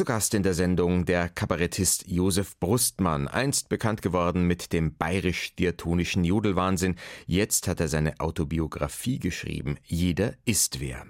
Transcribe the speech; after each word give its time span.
Zu 0.00 0.06
Gast 0.06 0.32
in 0.32 0.42
der 0.42 0.54
Sendung 0.54 1.04
der 1.04 1.28
Kabarettist 1.28 2.06
Josef 2.06 2.58
Brustmann, 2.58 3.28
einst 3.28 3.68
bekannt 3.68 4.00
geworden 4.00 4.46
mit 4.46 4.72
dem 4.72 4.96
bayerisch-diatonischen 4.96 6.24
Jodelwahnsinn. 6.24 6.96
Jetzt 7.26 7.68
hat 7.68 7.80
er 7.80 7.88
seine 7.88 8.18
Autobiografie 8.18 9.18
geschrieben. 9.18 9.76
Jeder 9.84 10.32
ist 10.46 10.80
wer. 10.80 11.04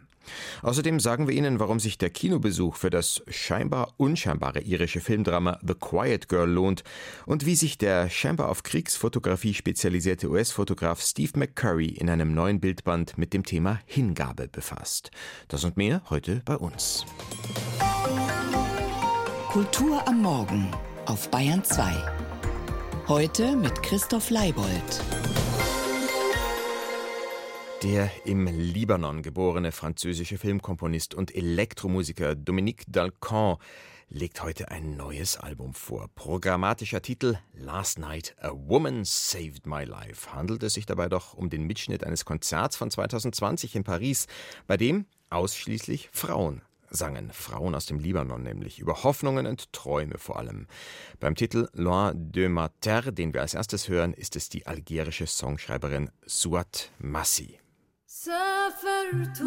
Außerdem 0.62 0.98
sagen 0.98 1.28
wir 1.28 1.36
Ihnen, 1.36 1.60
warum 1.60 1.78
sich 1.78 1.98
der 1.98 2.10
Kinobesuch 2.10 2.74
für 2.74 2.90
das 2.90 3.22
scheinbar 3.28 3.94
unscheinbare 3.96 4.60
irische 4.60 5.00
Filmdrama 5.00 5.60
The 5.64 5.74
Quiet 5.74 6.28
Girl 6.28 6.50
lohnt 6.50 6.82
und 7.26 7.46
wie 7.46 7.54
sich 7.54 7.78
der 7.78 8.10
scheinbar 8.10 8.48
auf 8.48 8.64
Kriegsfotografie 8.64 9.54
spezialisierte 9.54 10.28
US-Fotograf 10.28 11.00
Steve 11.00 11.38
McCurry 11.38 11.90
in 11.90 12.10
einem 12.10 12.34
neuen 12.34 12.58
Bildband 12.58 13.16
mit 13.16 13.34
dem 13.34 13.44
Thema 13.44 13.78
Hingabe 13.86 14.48
befasst. 14.48 15.12
Das 15.46 15.62
und 15.62 15.76
mehr 15.76 16.02
heute 16.10 16.42
bei 16.44 16.56
uns. 16.56 17.06
Kultur 19.50 20.06
am 20.06 20.22
Morgen 20.22 20.70
auf 21.06 21.28
Bayern 21.28 21.64
2. 21.64 21.92
Heute 23.08 23.56
mit 23.56 23.82
Christoph 23.82 24.30
Leibold. 24.30 25.02
Der 27.82 28.08
im 28.24 28.46
Libanon 28.46 29.22
geborene 29.22 29.72
französische 29.72 30.38
Filmkomponist 30.38 31.16
und 31.16 31.34
Elektromusiker 31.34 32.36
Dominique 32.36 32.84
Dalcan 32.86 33.56
legt 34.08 34.40
heute 34.44 34.70
ein 34.70 34.96
neues 34.96 35.36
Album 35.36 35.74
vor. 35.74 36.06
Programmatischer 36.14 37.02
Titel 37.02 37.36
Last 37.52 37.98
Night 37.98 38.36
A 38.40 38.52
Woman 38.52 39.04
Saved 39.04 39.66
My 39.66 39.82
Life. 39.82 40.32
Handelt 40.32 40.62
es 40.62 40.74
sich 40.74 40.86
dabei 40.86 41.08
doch 41.08 41.34
um 41.34 41.50
den 41.50 41.64
Mitschnitt 41.64 42.04
eines 42.04 42.24
Konzerts 42.24 42.76
von 42.76 42.88
2020 42.88 43.74
in 43.74 43.82
Paris, 43.82 44.28
bei 44.68 44.76
dem 44.76 45.06
ausschließlich 45.28 46.08
Frauen 46.12 46.62
sangen 46.89 47.31
Frauen 47.31 47.75
aus 47.75 47.85
dem 47.85 47.99
Libanon 47.99 48.43
nämlich 48.43 48.79
über 48.79 49.03
Hoffnungen 49.03 49.45
und 49.47 49.73
Träume 49.73 50.17
vor 50.17 50.37
allem. 50.37 50.67
Beim 51.19 51.35
Titel 51.35 51.67
Loin 51.73 52.31
de 52.31 52.47
ma 52.47 52.69
terre, 52.81 53.11
den 53.11 53.33
wir 53.33 53.41
als 53.41 53.53
erstes 53.53 53.89
hören, 53.89 54.13
ist 54.13 54.35
es 54.35 54.49
die 54.49 54.65
algerische 54.65 55.27
Songschreiberin 55.27 56.09
Suat 56.25 56.91
Massi. 56.99 57.59
سافرت 58.07 59.41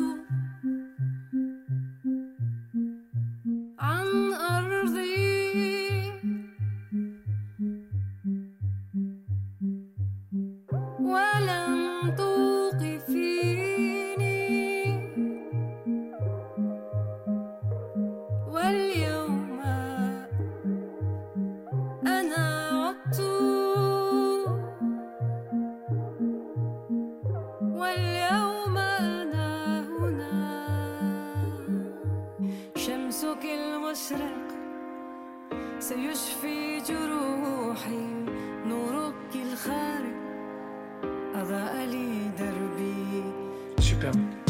Yeah. 44.03 44.42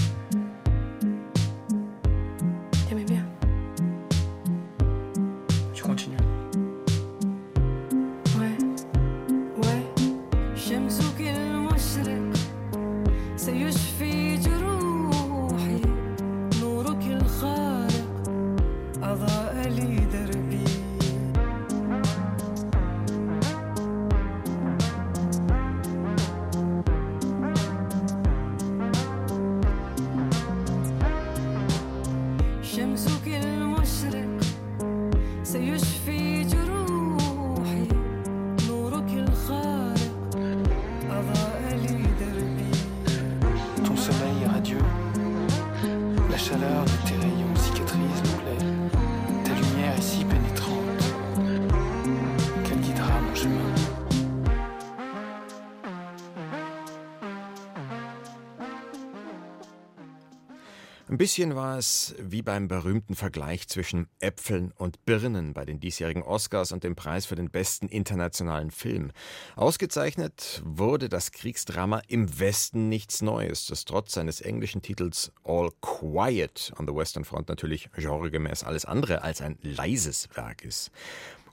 Ein 61.13 61.19
bisschen 61.19 61.55
war 61.55 61.77
es 61.77 62.15
wie 62.17 62.41
beim 62.41 62.67
berühmten 62.67 63.13
Vergleich 63.13 63.67
zwischen 63.67 64.07
Äpfeln 64.19 64.71
und 64.75 65.05
Birnen 65.05 65.53
bei 65.53 65.63
den 65.63 65.79
diesjährigen 65.79 66.23
Oscars 66.23 66.71
und 66.71 66.83
dem 66.83 66.95
Preis 66.95 67.27
für 67.27 67.35
den 67.35 67.51
besten 67.51 67.87
internationalen 67.87 68.71
Film. 68.71 69.11
Ausgezeichnet 69.55 70.63
wurde 70.65 71.09
das 71.09 71.31
Kriegsdrama 71.31 72.01
Im 72.07 72.39
Westen 72.39 72.89
nichts 72.89 73.21
Neues, 73.21 73.67
das 73.67 73.85
trotz 73.85 74.13
seines 74.13 74.41
englischen 74.41 74.81
Titels 74.81 75.31
All 75.43 75.69
Quiet 75.81 76.73
on 76.79 76.87
the 76.87 76.95
Western 76.95 77.25
Front 77.25 77.47
natürlich 77.47 77.91
genregemäß 77.91 78.63
alles 78.63 78.85
andere 78.85 79.21
als 79.21 79.39
ein 79.41 79.59
leises 79.61 80.29
Werk 80.33 80.63
ist. 80.63 80.89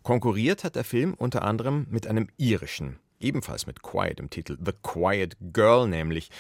Konkurriert 0.03 0.65
hat 0.65 0.75
der 0.75 0.84
Film 0.84 1.12
unter 1.12 1.43
anderem 1.43 1.87
mit 1.91 2.06
einem 2.06 2.28
irischen, 2.38 2.99
ebenfalls 3.19 3.66
mit 3.66 3.82
Quiet 3.82 4.20
im 4.20 4.31
Titel, 4.31 4.56
The 4.65 4.72
Quiet 4.82 5.37
Girl 5.53 5.87
nämlich. 5.87 6.31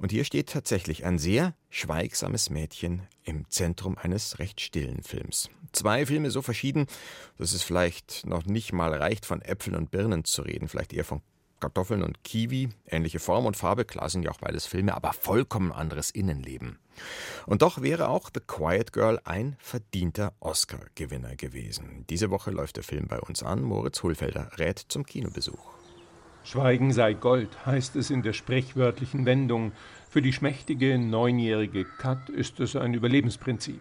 Und 0.00 0.12
hier 0.12 0.24
steht 0.24 0.48
tatsächlich 0.48 1.04
ein 1.04 1.18
sehr 1.18 1.54
schweigsames 1.68 2.48
Mädchen 2.48 3.02
im 3.22 3.44
Zentrum 3.50 3.98
eines 3.98 4.38
recht 4.38 4.62
stillen 4.62 5.02
Films. 5.02 5.50
Zwei 5.72 6.06
Filme 6.06 6.30
so 6.30 6.40
verschieden, 6.40 6.86
dass 7.36 7.52
es 7.52 7.62
vielleicht 7.62 8.24
noch 8.24 8.46
nicht 8.46 8.72
mal 8.72 8.94
reicht, 8.94 9.26
von 9.26 9.42
Äpfeln 9.42 9.76
und 9.76 9.90
Birnen 9.90 10.24
zu 10.24 10.40
reden, 10.40 10.68
vielleicht 10.68 10.94
eher 10.94 11.04
von 11.04 11.20
Kartoffeln 11.60 12.02
und 12.02 12.24
Kiwi, 12.24 12.70
ähnliche 12.86 13.18
Form 13.18 13.44
und 13.44 13.58
Farbe, 13.58 13.84
klar 13.84 14.08
sind 14.08 14.22
ja 14.22 14.30
auch 14.30 14.38
beides 14.38 14.64
Filme, 14.64 14.94
aber 14.94 15.12
vollkommen 15.12 15.70
anderes 15.70 16.10
Innenleben. 16.10 16.78
Und 17.44 17.60
doch 17.60 17.82
wäre 17.82 18.08
auch 18.08 18.30
The 18.32 18.40
Quiet 18.40 18.94
Girl 18.94 19.20
ein 19.24 19.56
verdienter 19.58 20.32
Oscar-Gewinner 20.40 21.36
gewesen. 21.36 22.06
Diese 22.08 22.30
Woche 22.30 22.52
läuft 22.52 22.78
der 22.78 22.84
Film 22.84 23.06
bei 23.06 23.20
uns 23.20 23.42
an. 23.42 23.62
Moritz 23.62 24.02
Hohlfelder 24.02 24.50
rät 24.58 24.78
zum 24.88 25.04
Kinobesuch. 25.04 25.79
Schweigen 26.42 26.92
sei 26.92 27.12
Gold, 27.12 27.66
heißt 27.66 27.96
es 27.96 28.10
in 28.10 28.22
der 28.22 28.32
sprichwörtlichen 28.32 29.26
Wendung. 29.26 29.72
Für 30.08 30.22
die 30.22 30.32
schmächtige 30.32 30.98
neunjährige 30.98 31.84
Kat 31.84 32.28
ist 32.30 32.60
es 32.60 32.76
ein 32.76 32.94
Überlebensprinzip. 32.94 33.80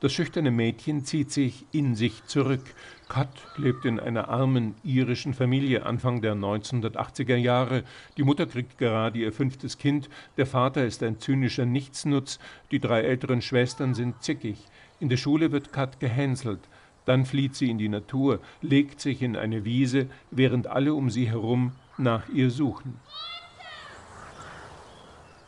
Das 0.00 0.12
schüchterne 0.12 0.50
Mädchen 0.50 1.04
zieht 1.04 1.30
sich 1.30 1.64
in 1.72 1.94
sich 1.94 2.24
zurück. 2.24 2.62
Kat 3.08 3.30
lebt 3.56 3.84
in 3.84 3.98
einer 3.98 4.28
armen 4.28 4.74
irischen 4.82 5.34
Familie 5.34 5.86
Anfang 5.86 6.20
der 6.20 6.34
1980er 6.34 7.36
Jahre. 7.36 7.84
Die 8.16 8.24
Mutter 8.24 8.46
kriegt 8.46 8.76
gerade 8.76 9.18
ihr 9.18 9.32
fünftes 9.32 9.78
Kind, 9.78 10.10
der 10.36 10.46
Vater 10.46 10.84
ist 10.84 11.02
ein 11.02 11.18
zynischer 11.18 11.64
Nichtsnutz, 11.64 12.38
die 12.70 12.80
drei 12.80 13.02
älteren 13.02 13.40
Schwestern 13.40 13.94
sind 13.94 14.22
zickig. 14.22 14.58
In 14.98 15.08
der 15.08 15.16
Schule 15.16 15.52
wird 15.52 15.72
Kat 15.72 16.00
gehänselt. 16.00 16.60
Dann 17.06 17.24
flieht 17.24 17.56
sie 17.56 17.70
in 17.70 17.78
die 17.78 17.88
Natur, 17.88 18.40
legt 18.60 19.00
sich 19.00 19.22
in 19.22 19.36
eine 19.36 19.64
Wiese, 19.64 20.06
während 20.30 20.66
alle 20.66 20.92
um 20.92 21.08
sie 21.08 21.28
herum 21.28 21.72
nach 22.00 22.28
ihr 22.28 22.50
suchen. 22.50 22.98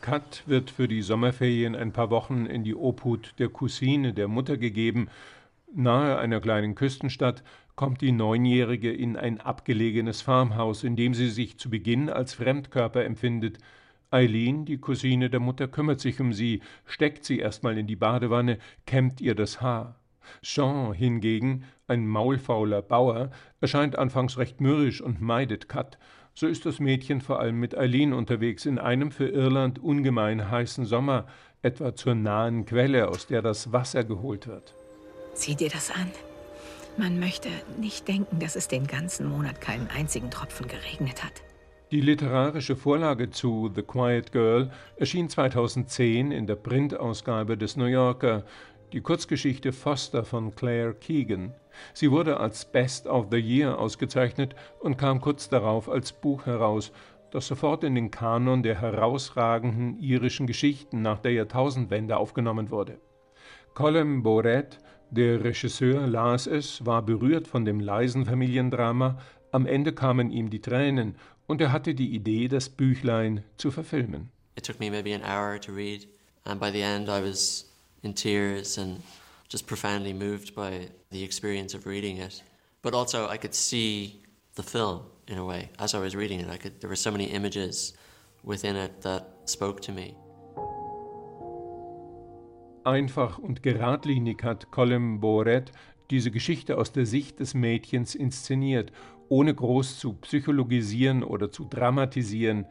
Kat 0.01 0.43
wird 0.45 0.69
für 0.69 0.87
die 0.87 1.01
Sommerferien 1.01 1.75
ein 1.75 1.93
paar 1.93 2.09
Wochen 2.09 2.45
in 2.45 2.63
die 2.63 2.75
Obhut 2.75 3.35
der 3.39 3.49
Cousine 3.49 4.13
der 4.13 4.27
Mutter 4.27 4.57
gegeben. 4.57 5.07
Nahe 5.73 6.17
einer 6.17 6.41
kleinen 6.41 6.75
Küstenstadt 6.75 7.43
kommt 7.75 8.01
die 8.01 8.11
Neunjährige 8.11 8.91
in 8.91 9.15
ein 9.15 9.39
abgelegenes 9.39 10.21
Farmhaus, 10.21 10.83
in 10.83 10.95
dem 10.95 11.13
sie 11.13 11.29
sich 11.29 11.57
zu 11.57 11.69
Beginn 11.69 12.09
als 12.09 12.33
Fremdkörper 12.33 13.03
empfindet. 13.03 13.59
Eileen, 14.11 14.65
die 14.65 14.77
Cousine 14.77 15.29
der 15.29 15.39
Mutter, 15.39 15.67
kümmert 15.67 15.99
sich 15.99 16.19
um 16.19 16.33
sie, 16.33 16.61
steckt 16.85 17.23
sie 17.23 17.39
erstmal 17.39 17.77
in 17.77 17.87
die 17.87 17.95
Badewanne, 17.95 18.59
kämmt 18.85 19.21
ihr 19.21 19.35
das 19.35 19.61
Haar. 19.61 19.99
Jean 20.41 20.93
hingegen, 20.93 21.63
ein 21.87 22.07
maulfauler 22.07 22.81
Bauer, 22.81 23.31
erscheint 23.59 23.97
anfangs 23.97 24.37
recht 24.37 24.61
mürrisch 24.61 25.01
und 25.01 25.21
meidet 25.21 25.67
Kat. 25.67 25.97
So 26.35 26.47
ist 26.47 26.65
das 26.65 26.79
Mädchen 26.79 27.21
vor 27.21 27.39
allem 27.39 27.59
mit 27.59 27.77
Eileen 27.77 28.11
unterwegs 28.11 28.65
in 28.65 28.79
einem 28.79 29.11
für 29.11 29.27
Irland 29.27 29.77
ungemein 29.77 30.49
heißen 30.49 30.83
Sommer, 30.83 31.27
etwa 31.61 31.95
zur 31.95 32.15
nahen 32.15 32.65
Quelle, 32.65 33.07
aus 33.07 33.27
der 33.27 33.43
das 33.43 33.71
Wasser 33.71 34.03
geholt 34.03 34.47
wird. 34.47 34.73
Sieh 35.35 35.55
dir 35.55 35.69
das 35.69 35.91
an. 35.91 36.11
Man 36.97 37.19
möchte 37.19 37.49
nicht 37.79 38.07
denken, 38.07 38.39
dass 38.39 38.55
es 38.55 38.67
den 38.67 38.87
ganzen 38.87 39.27
Monat 39.27 39.61
keinen 39.61 39.87
einzigen 39.95 40.31
Tropfen 40.31 40.67
geregnet 40.67 41.23
hat. 41.23 41.43
Die 41.91 42.01
literarische 42.01 42.75
Vorlage 42.75 43.29
zu 43.29 43.71
The 43.75 43.83
Quiet 43.83 44.31
Girl 44.31 44.71
erschien 44.97 45.29
2010 45.29 46.31
in 46.31 46.47
der 46.47 46.55
Printausgabe 46.55 47.55
des 47.57 47.77
New 47.77 47.85
Yorker, 47.85 48.45
die 48.93 49.01
Kurzgeschichte 49.01 49.73
Foster 49.73 50.23
von 50.23 50.55
Claire 50.55 50.93
Keegan. 50.93 51.51
Sie 51.93 52.11
wurde 52.11 52.39
als 52.39 52.63
Best 52.63 53.07
of 53.07 53.27
the 53.31 53.37
Year 53.37 53.79
ausgezeichnet 53.79 54.55
und 54.79 54.97
kam 54.97 55.19
kurz 55.19 55.49
darauf 55.49 55.89
als 55.89 56.13
Buch 56.13 56.45
heraus, 56.45 56.91
das 57.31 57.47
sofort 57.47 57.83
in 57.83 57.95
den 57.95 58.11
Kanon 58.11 58.61
der 58.61 58.79
herausragenden 58.79 59.97
irischen 59.97 60.45
Geschichten 60.45 61.01
nach 61.01 61.17
der 61.17 61.31
Jahrtausendwende 61.31 62.15
aufgenommen 62.17 62.69
wurde. 62.69 62.99
Colin 63.73 64.21
Boret, 64.21 64.77
der 65.09 65.43
Regisseur, 65.43 66.05
las 66.05 66.45
es, 66.45 66.85
war 66.85 67.01
berührt 67.01 67.47
von 67.47 67.65
dem 67.65 67.79
leisen 67.79 68.25
Familiendrama, 68.25 69.17
am 69.51 69.65
Ende 69.65 69.93
kamen 69.93 70.29
ihm 70.29 70.51
die 70.51 70.61
Tränen 70.61 71.15
und 71.47 71.59
er 71.61 71.71
hatte 71.71 71.95
die 71.95 72.13
Idee, 72.13 72.47
das 72.47 72.69
Büchlein 72.69 73.43
zu 73.57 73.71
verfilmen. 73.71 74.29
It 74.55 74.67
took 74.67 74.79
me 74.79 74.91
maybe 74.91 75.15
an 75.15 75.23
hour 75.23 75.59
to 75.59 75.71
read, 75.71 76.07
and 76.43 76.59
by 76.59 76.71
the 76.71 76.81
end 76.81 77.09
I 77.09 77.27
was 77.27 77.72
in 78.03 78.13
tears 78.13 78.77
and 78.77 79.01
just 79.49 79.65
profoundly 79.65 80.13
moved 80.13 80.53
by 80.55 80.89
the 81.11 81.23
experience 81.23 81.73
of 81.73 81.85
reading 81.85 82.17
it. 82.17 82.43
But 82.81 82.93
also, 82.93 83.27
I 83.27 83.37
could 83.37 83.55
see 83.55 84.21
the 84.55 84.63
film 84.63 85.01
in 85.27 85.37
a 85.37 85.45
way 85.45 85.69
as 85.79 85.95
I 85.95 85.99
was 85.99 86.15
reading 86.15 86.39
it. 86.39 86.49
I 86.49 86.57
could 86.57 86.79
there 86.81 86.89
were 86.89 86.95
so 86.95 87.11
many 87.11 87.25
images 87.25 87.93
within 88.43 88.75
it 88.75 89.01
that 89.01 89.23
spoke 89.45 89.81
to 89.81 89.91
me. 89.91 90.15
Einfach 92.85 93.39
und 93.39 93.63
geradlinig 93.63 94.43
hat 94.43 94.69
Colin 94.71 95.21
Boret 95.21 95.71
diese 96.11 96.31
Geschichte 96.31 96.77
aus 96.77 96.91
der 96.91 97.05
Sicht 97.05 97.39
des 97.39 97.53
Mädchens 97.53 98.13
inszeniert, 98.13 98.91
ohne 99.29 99.55
groß 99.55 99.97
zu 99.99 100.13
psychologisieren 100.13 101.23
oder 101.23 101.49
zu 101.49 101.63
dramatisieren. 101.63 102.65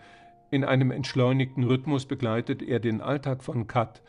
In 0.50 0.64
einem 0.64 0.90
entschleunigten 0.90 1.64
Rhythmus 1.64 2.04
begleitet 2.04 2.62
er 2.62 2.78
den 2.78 3.00
Alltag 3.00 3.42
von 3.42 3.66
Kat, 3.66 4.02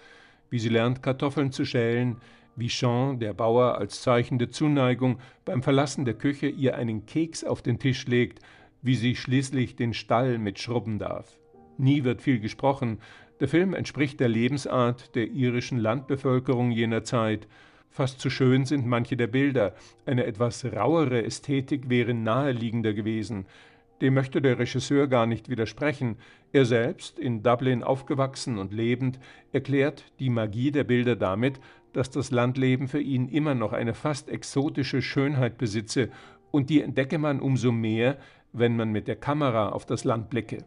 wie 0.54 0.60
sie 0.60 0.70
lernt, 0.70 1.02
Kartoffeln 1.02 1.52
zu 1.52 1.66
schälen, 1.66 2.18
wie 2.56 2.68
Jean, 2.68 3.20
der 3.20 3.34
Bauer, 3.34 3.80
als 3.80 4.04
Zeichen 4.04 4.38
der 4.38 4.52
Zuneigung 4.52 5.18
beim 5.46 5.64
Verlassen 5.64 6.06
der 6.06 6.14
Küche 6.14 6.46
ihr 6.48 6.78
einen 6.78 7.08
Keks 7.08 7.44
auf 7.44 7.64
den 7.64 7.80
Tisch 7.80 8.06
legt, 8.06 8.40
wie 8.84 8.94
sie 8.94 9.16
schließlich 9.16 9.76
den 9.76 9.96
Stall 9.96 10.38
mitschrubben 10.38 11.00
darf. 11.00 11.40
Nie 11.80 12.04
wird 12.04 12.22
viel 12.22 12.40
gesprochen. 12.40 13.00
Der 13.40 13.48
Film 13.48 13.74
entspricht 13.74 14.20
der 14.20 14.30
Lebensart 14.30 15.16
der 15.16 15.28
irischen 15.28 15.80
Landbevölkerung 15.80 16.70
jener 16.70 17.04
Zeit. 17.04 17.48
Fast 17.90 18.20
zu 18.20 18.30
schön 18.30 18.66
sind 18.66 18.86
manche 18.86 19.18
der 19.18 19.26
Bilder. 19.26 19.74
Eine 20.06 20.26
etwas 20.26 20.64
rauere 20.66 21.24
Ästhetik 21.24 21.90
wäre 21.90 22.14
naheliegender 22.14 22.94
gewesen. 22.94 23.48
Dem 24.02 24.14
möchte 24.16 24.42
der 24.42 24.60
Regisseur 24.60 25.08
gar 25.08 25.26
nicht 25.26 25.50
widersprechen. 25.50 26.18
Er 26.52 26.66
selbst, 26.66 27.20
in 27.20 27.44
Dublin 27.44 27.84
aufgewachsen 27.84 28.58
und 28.58 28.74
lebend, 28.74 29.20
erklärt 29.52 30.06
die 30.20 30.30
Magie 30.30 30.72
der 30.72 30.84
Bilder 30.84 31.16
damit, 31.16 31.60
dass 31.94 32.10
das 32.10 32.32
Landleben 32.32 32.88
für 32.88 33.00
ihn 33.00 33.30
immer 33.30 33.56
noch 33.56 33.72
eine 33.72 33.94
fast 33.94 34.30
exotische 34.30 35.02
Schönheit 35.02 35.58
besitze, 35.58 36.10
und 36.52 36.70
die 36.70 36.82
entdecke 36.82 37.18
man 37.18 37.40
umso 37.40 37.72
mehr, 37.72 38.18
wenn 38.52 38.76
man 38.76 38.92
mit 38.92 39.08
der 39.08 39.16
Kamera 39.16 39.70
auf 39.70 39.86
das 39.86 40.04
Land 40.04 40.30
blicke. 40.30 40.64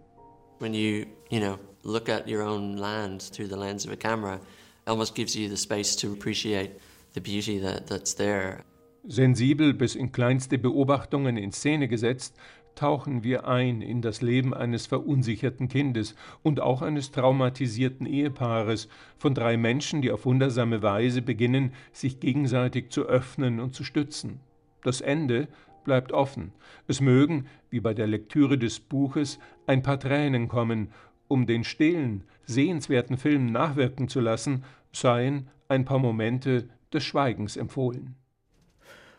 When 0.58 0.74
you, 0.74 1.04
you 1.30 1.38
know, 1.38 1.58
look 1.84 2.08
at 2.08 2.28
your 2.28 2.42
own 2.42 2.76
land 2.76 3.32
through 3.32 3.48
the 3.48 3.56
lens 3.56 3.86
of 3.86 3.92
a 3.92 3.96
camera, 3.96 4.36
it 4.36 4.88
almost 4.88 5.14
gives 5.14 5.36
you 5.36 5.48
the 5.48 5.56
space 5.56 5.94
to 5.96 6.12
appreciate 6.12 6.72
the 7.14 7.20
beauty 7.20 7.60
that, 7.60 7.86
that's 7.86 8.14
there. 8.16 8.64
Sensibel 9.06 9.74
bis 9.74 9.94
in 9.94 10.10
kleinste 10.10 10.58
Beobachtungen 10.58 11.36
in 11.36 11.52
Szene 11.52 11.86
gesetzt, 11.86 12.36
tauchen 12.76 13.24
wir 13.24 13.48
ein 13.48 13.82
in 13.82 14.02
das 14.02 14.22
Leben 14.22 14.54
eines 14.54 14.86
verunsicherten 14.86 15.66
Kindes 15.66 16.14
und 16.44 16.60
auch 16.60 16.82
eines 16.82 17.10
traumatisierten 17.10 18.06
Ehepaares, 18.06 18.88
von 19.18 19.34
drei 19.34 19.56
Menschen, 19.56 20.02
die 20.02 20.12
auf 20.12 20.24
wundersame 20.26 20.82
Weise 20.82 21.22
beginnen, 21.22 21.72
sich 21.92 22.20
gegenseitig 22.20 22.90
zu 22.90 23.06
öffnen 23.06 23.58
und 23.58 23.74
zu 23.74 23.82
stützen. 23.82 24.38
Das 24.82 25.00
Ende 25.00 25.48
bleibt 25.82 26.12
offen. 26.12 26.52
Es 26.86 27.00
mögen, 27.00 27.46
wie 27.70 27.80
bei 27.80 27.94
der 27.94 28.06
Lektüre 28.06 28.58
des 28.58 28.78
Buches, 28.78 29.38
ein 29.66 29.82
paar 29.82 29.98
Tränen 29.98 30.46
kommen, 30.48 30.88
um 31.28 31.46
den 31.46 31.64
stillen, 31.64 32.24
sehenswerten 32.44 33.16
Film 33.16 33.50
nachwirken 33.50 34.08
zu 34.08 34.20
lassen, 34.20 34.64
seien 34.92 35.48
ein 35.68 35.84
paar 35.84 35.98
Momente 35.98 36.68
des 36.92 37.04
Schweigens 37.04 37.56
empfohlen. 37.56 38.14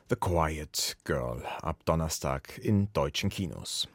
The 0.10 0.16
Quiet 0.16 0.96
Girl 1.04 1.44
ab 1.62 1.84
Donnerstag 1.84 2.58
in 2.60 2.88
deutschen 2.94 3.30
Kinos. 3.30 3.90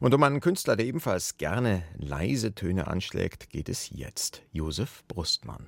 Und 0.00 0.14
um 0.14 0.22
einen 0.22 0.40
Künstler, 0.40 0.76
der 0.76 0.86
ebenfalls 0.86 1.36
gerne 1.36 1.82
leise 1.98 2.54
Töne 2.54 2.86
anschlägt, 2.86 3.50
geht 3.50 3.68
es 3.68 3.90
jetzt. 3.90 4.40
Josef 4.52 5.04
Brustmann. 5.08 5.66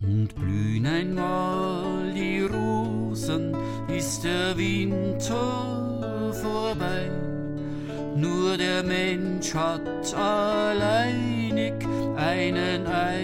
Und 0.00 0.32
blühen 0.36 0.86
einmal 0.86 2.12
die 2.14 2.42
Rosen, 2.42 3.56
ist 3.88 4.22
der 4.22 4.56
Winter 4.56 6.32
vorbei. 6.32 7.10
Nur 8.14 8.56
der 8.56 8.84
Mensch 8.84 9.52
hat 9.54 10.14
alleinig 10.14 11.74
einen 12.16 12.86
einzigen 12.86 13.19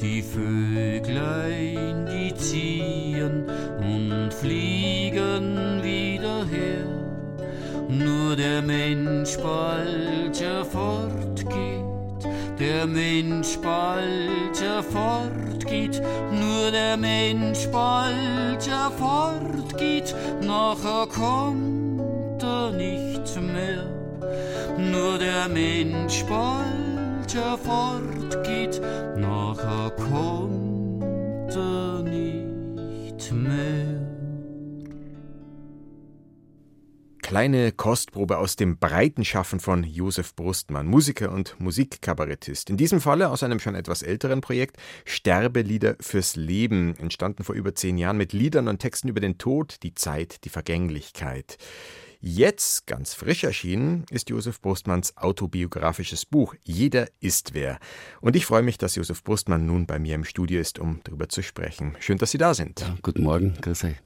die 0.00 0.22
Vöglein, 0.22 2.06
die 2.06 2.34
ziehen 2.34 3.44
und 3.80 4.32
fliegen 4.32 5.82
wieder 5.82 6.44
her. 6.46 6.86
Nur 7.88 8.36
der 8.36 8.62
Mensch 8.62 9.36
bald 9.38 10.36
fortgeht 10.70 11.86
der 12.58 12.86
Mensch 12.86 13.58
bald 13.58 14.84
fortgeht, 14.90 16.00
nur 16.32 16.70
der 16.70 16.96
Mensch 16.96 17.66
bald 17.70 18.68
fortgeht, 18.96 20.14
nachher 20.40 21.06
kommt 21.06 22.42
er 22.42 22.72
nicht 22.72 23.40
mehr. 23.40 23.84
Nur 24.78 25.18
der 25.18 25.48
Mensch 25.48 26.24
bald 26.24 27.32
fortgeht, 27.62 28.15
nachher 29.16 29.90
kommt 29.90 31.54
er 31.54 32.02
nicht 32.02 33.32
mehr. 33.32 34.06
Kleine 37.22 37.72
Kostprobe 37.72 38.38
aus 38.38 38.54
dem 38.54 38.78
breiten 38.78 39.24
Schaffen 39.24 39.58
von 39.58 39.82
Josef 39.82 40.36
Brustmann, 40.36 40.86
Musiker 40.86 41.32
und 41.32 41.58
Musikkabarettist. 41.58 42.70
In 42.70 42.76
diesem 42.76 43.00
Falle 43.00 43.30
aus 43.30 43.42
einem 43.42 43.58
schon 43.58 43.74
etwas 43.74 44.02
älteren 44.02 44.40
Projekt 44.40 44.76
Sterbelieder 45.04 45.96
fürs 46.00 46.36
Leben, 46.36 46.94
entstanden 46.98 47.42
vor 47.42 47.56
über 47.56 47.74
zehn 47.74 47.98
Jahren 47.98 48.16
mit 48.16 48.32
Liedern 48.32 48.68
und 48.68 48.78
Texten 48.78 49.08
über 49.08 49.18
den 49.18 49.38
Tod, 49.38 49.78
die 49.82 49.94
Zeit, 49.94 50.44
die 50.44 50.50
Vergänglichkeit. 50.50 51.58
Jetzt, 52.20 52.86
ganz 52.86 53.14
frisch 53.14 53.44
erschienen, 53.44 54.04
ist 54.10 54.30
Josef 54.30 54.60
Brustmanns 54.60 55.16
autobiografisches 55.16 56.26
Buch 56.26 56.54
Jeder 56.64 57.06
ist 57.20 57.54
wer. 57.54 57.78
Und 58.20 58.36
ich 58.36 58.46
freue 58.46 58.62
mich, 58.62 58.78
dass 58.78 58.94
Josef 58.94 59.22
Brustmann 59.22 59.66
nun 59.66 59.86
bei 59.86 59.98
mir 59.98 60.14
im 60.14 60.24
Studio 60.24 60.60
ist, 60.60 60.78
um 60.78 61.00
darüber 61.04 61.28
zu 61.28 61.42
sprechen. 61.42 61.96
Schön, 62.00 62.18
dass 62.18 62.30
Sie 62.30 62.38
da 62.38 62.54
sind. 62.54 62.80
Ja, 62.80 62.96
guten 63.02 63.22
Morgen, 63.22 63.54
grüß 63.60 63.84
euch. 63.84 64.05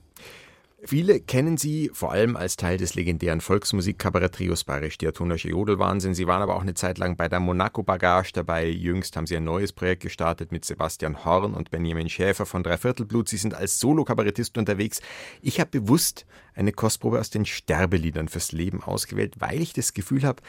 Viele 0.82 1.20
kennen 1.20 1.58
Sie 1.58 1.90
vor 1.92 2.10
allem 2.10 2.36
als 2.36 2.56
Teil 2.56 2.78
des 2.78 2.94
legendären 2.94 3.42
Volksmusik-Kabarett-Trios 3.42 4.64
Bayerisch 4.64 4.96
Diatonische 4.96 5.50
Jodelwahnsinn. 5.50 6.14
Sie 6.14 6.26
waren 6.26 6.40
aber 6.40 6.56
auch 6.56 6.62
eine 6.62 6.72
Zeit 6.72 6.96
lang 6.96 7.16
bei 7.16 7.28
der 7.28 7.38
Monaco 7.38 7.82
Bagage 7.82 8.32
dabei. 8.32 8.66
Jüngst 8.66 9.14
haben 9.14 9.26
Sie 9.26 9.36
ein 9.36 9.44
neues 9.44 9.74
Projekt 9.74 10.02
gestartet 10.02 10.52
mit 10.52 10.64
Sebastian 10.64 11.22
Horn 11.22 11.52
und 11.52 11.70
Benjamin 11.70 12.08
Schäfer 12.08 12.46
von 12.46 12.62
Dreiviertelblut. 12.62 13.28
Sie 13.28 13.36
sind 13.36 13.52
als 13.52 13.78
Solo-Kabarettist 13.78 14.56
unterwegs. 14.56 15.02
Ich 15.42 15.60
habe 15.60 15.68
bewusst 15.68 16.24
eine 16.54 16.72
Kostprobe 16.72 17.20
aus 17.20 17.28
den 17.28 17.44
Sterbeliedern 17.44 18.28
fürs 18.28 18.52
Leben 18.52 18.82
ausgewählt, 18.82 19.34
weil 19.38 19.60
ich 19.60 19.74
das 19.74 19.92
Gefühl 19.92 20.22
habe, 20.22 20.42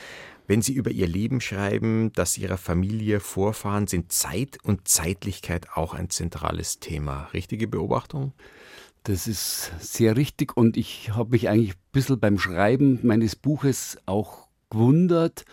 wenn 0.47 0.61
Sie 0.61 0.73
über 0.73 0.91
Ihr 0.91 1.07
Leben 1.07 1.41
schreiben, 1.41 2.13
das 2.13 2.37
Ihrer 2.37 2.57
Familie 2.57 3.19
vorfahren, 3.19 3.87
sind 3.87 4.13
Zeit 4.13 4.59
und 4.63 4.87
Zeitlichkeit 4.87 5.67
auch 5.75 5.93
ein 5.93 6.09
zentrales 6.09 6.79
Thema. 6.79 7.27
Richtige 7.33 7.67
Beobachtung? 7.67 8.31
Das 9.03 9.27
ist 9.27 9.71
sehr 9.79 10.15
richtig 10.15 10.55
und 10.55 10.77
ich 10.77 11.11
habe 11.15 11.31
mich 11.31 11.49
eigentlich 11.49 11.71
ein 11.71 11.81
bisschen 11.91 12.19
beim 12.19 12.37
Schreiben 12.37 12.99
meines 13.01 13.35
Buches 13.35 13.97
auch 14.05 14.47
gewundert, 14.69 15.43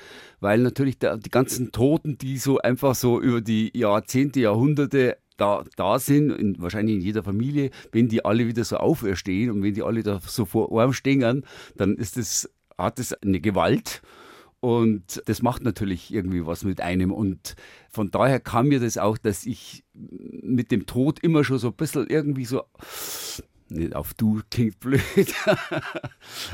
weil 0.40 0.60
natürlich 0.60 0.98
der, 0.98 1.16
die 1.16 1.30
ganzen 1.30 1.72
Toten, 1.72 2.18
die 2.18 2.36
so 2.36 2.58
einfach 2.58 2.94
so 2.94 3.20
über 3.20 3.40
die 3.40 3.70
Jahrzehnte, 3.74 4.40
Jahrhunderte 4.40 5.16
da, 5.38 5.64
da 5.76 5.98
sind, 5.98 6.30
in, 6.30 6.60
wahrscheinlich 6.60 6.96
in 6.96 7.02
jeder 7.02 7.22
Familie, 7.22 7.70
wenn 7.90 8.08
die 8.08 8.24
alle 8.24 8.46
wieder 8.46 8.64
so 8.64 8.76
auferstehen 8.76 9.50
und 9.50 9.62
wenn 9.62 9.74
die 9.74 9.82
alle 9.82 10.02
da 10.02 10.20
so 10.20 10.44
vor 10.44 10.78
Arm 10.78 10.92
stehen, 10.92 11.44
dann 11.76 11.96
ist 11.96 12.16
das, 12.16 12.50
hat 12.76 12.98
das 12.98 13.14
eine 13.14 13.40
Gewalt 13.40 14.02
Und 14.60 15.22
das 15.26 15.40
macht 15.40 15.62
natürlich 15.62 16.12
irgendwie 16.12 16.44
was 16.44 16.64
mit 16.64 16.80
einem. 16.80 17.12
Und 17.12 17.54
von 17.90 18.10
daher 18.10 18.40
kam 18.40 18.68
mir 18.68 18.80
das 18.80 18.98
auch, 18.98 19.16
dass 19.16 19.46
ich 19.46 19.84
mit 20.48 20.70
dem 20.70 20.86
Tod 20.86 21.20
immer 21.20 21.44
schon 21.44 21.58
so 21.58 21.68
ein 21.68 21.74
bisschen 21.74 22.06
irgendwie 22.08 22.44
so 22.44 22.62
nicht 23.70 23.94
auf 23.94 24.14
du 24.14 24.40
klingt 24.50 24.80
blöd, 24.80 25.02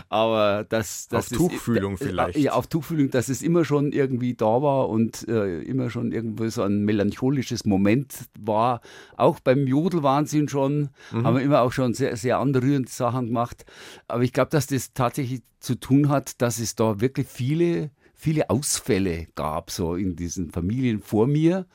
aber 0.09 0.65
dass 0.69 1.09
das 1.09 1.31
auf 1.31 1.39
Tuchfühlung 1.39 1.97
vielleicht. 1.97 2.39
Ja, 2.39 2.53
auf 2.53 2.67
Tuchfühlung, 2.67 3.11
dass 3.11 3.29
es 3.29 3.43
immer 3.43 3.65
schon 3.65 3.93
irgendwie 3.93 4.35
da 4.35 4.63
war 4.63 4.89
und 4.89 5.27
äh, 5.29 5.61
immer 5.63 5.91
schon 5.91 6.13
irgendwie 6.13 6.51
so 6.51 6.63
ein 6.63 6.85
melancholisches 6.85 7.65
Moment 7.65 8.29
war. 8.39 8.81
Auch 9.17 9.41
beim 9.41 9.67
Jodelwahnsinn 9.67 10.49
schon, 10.49 10.91
mhm. 11.13 11.25
haben 11.25 11.37
wir 11.37 11.43
immer 11.43 11.61
auch 11.61 11.73
schon 11.73 11.95
sehr, 11.95 12.17
sehr 12.17 12.39
anrührende 12.39 12.91
Sachen 12.91 13.27
gemacht. 13.27 13.65
Aber 14.09 14.23
ich 14.23 14.33
glaube, 14.33 14.51
dass 14.51 14.67
das 14.67 14.93
tatsächlich 14.93 15.43
zu 15.61 15.77
tun 15.77 16.09
hat, 16.09 16.43
dass 16.43 16.59
es 16.59 16.75
da 16.75 17.01
wirklich 17.01 17.27
viele 17.29 17.91
viele 18.15 18.51
Ausfälle 18.51 19.27
gab, 19.35 19.71
so 19.71 19.95
in 19.95 20.17
diesen 20.17 20.51
Familien 20.51 21.01
vor 21.01 21.27
mir. 21.27 21.67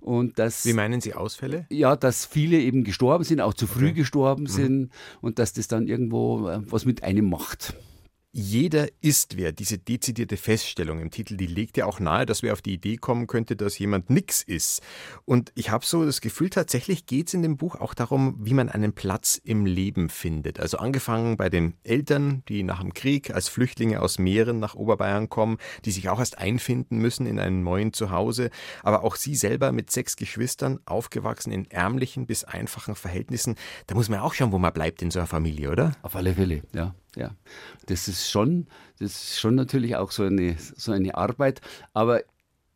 Und 0.00 0.38
dass, 0.38 0.64
Wie 0.64 0.72
meinen 0.72 1.00
Sie 1.00 1.14
Ausfälle? 1.14 1.66
Ja, 1.70 1.96
dass 1.96 2.24
viele 2.24 2.60
eben 2.60 2.84
gestorben 2.84 3.24
sind, 3.24 3.40
auch 3.40 3.54
zu 3.54 3.66
früh 3.66 3.86
okay. 3.86 3.94
gestorben 3.94 4.44
mhm. 4.44 4.48
sind 4.48 4.92
und 5.20 5.38
dass 5.38 5.52
das 5.52 5.66
dann 5.68 5.88
irgendwo 5.88 6.48
äh, 6.48 6.60
was 6.70 6.84
mit 6.84 7.02
einem 7.02 7.28
macht. 7.28 7.74
Jeder 8.40 8.86
ist 9.00 9.36
wer. 9.36 9.50
Diese 9.50 9.78
dezidierte 9.78 10.36
Feststellung 10.36 11.00
im 11.00 11.10
Titel, 11.10 11.36
die 11.36 11.48
legt 11.48 11.76
ja 11.76 11.86
auch 11.86 11.98
nahe, 11.98 12.24
dass 12.24 12.44
wer 12.44 12.52
auf 12.52 12.62
die 12.62 12.74
Idee 12.74 12.96
kommen 12.96 13.26
könnte, 13.26 13.56
dass 13.56 13.80
jemand 13.80 14.10
nix 14.10 14.42
ist. 14.42 14.80
Und 15.24 15.50
ich 15.56 15.70
habe 15.70 15.84
so 15.84 16.04
das 16.04 16.20
Gefühl, 16.20 16.48
tatsächlich 16.48 17.06
geht 17.06 17.26
es 17.26 17.34
in 17.34 17.42
dem 17.42 17.56
Buch 17.56 17.74
auch 17.74 17.94
darum, 17.94 18.36
wie 18.38 18.54
man 18.54 18.68
einen 18.68 18.92
Platz 18.92 19.40
im 19.42 19.66
Leben 19.66 20.08
findet. 20.08 20.60
Also 20.60 20.78
angefangen 20.78 21.36
bei 21.36 21.50
den 21.50 21.74
Eltern, 21.82 22.44
die 22.48 22.62
nach 22.62 22.80
dem 22.80 22.94
Krieg 22.94 23.34
als 23.34 23.48
Flüchtlinge 23.48 24.00
aus 24.00 24.20
Meeren 24.20 24.60
nach 24.60 24.76
Oberbayern 24.76 25.28
kommen, 25.28 25.58
die 25.84 25.90
sich 25.90 26.08
auch 26.08 26.20
erst 26.20 26.38
einfinden 26.38 26.98
müssen 26.98 27.26
in 27.26 27.40
einem 27.40 27.64
neuen 27.64 27.92
Zuhause. 27.92 28.50
Aber 28.84 29.02
auch 29.02 29.16
sie 29.16 29.34
selber 29.34 29.72
mit 29.72 29.90
sechs 29.90 30.14
Geschwistern, 30.14 30.78
aufgewachsen 30.86 31.50
in 31.50 31.68
ärmlichen 31.72 32.26
bis 32.26 32.44
einfachen 32.44 32.94
Verhältnissen. 32.94 33.56
Da 33.88 33.96
muss 33.96 34.08
man 34.08 34.20
auch 34.20 34.34
schauen, 34.34 34.52
wo 34.52 34.58
man 34.58 34.72
bleibt 34.72 35.02
in 35.02 35.10
so 35.10 35.18
einer 35.18 35.26
Familie, 35.26 35.72
oder? 35.72 35.96
Auf 36.02 36.14
alle 36.14 36.34
Fälle, 36.34 36.62
ja 36.72 36.94
ja. 37.18 37.34
Das 37.86 38.08
ist 38.08 38.30
schon, 38.30 38.66
das 38.98 39.12
ist 39.12 39.40
schon 39.40 39.54
natürlich 39.54 39.96
auch 39.96 40.10
so 40.10 40.22
eine, 40.22 40.56
so 40.58 40.92
eine 40.92 41.14
Arbeit. 41.14 41.60
Aber 41.92 42.22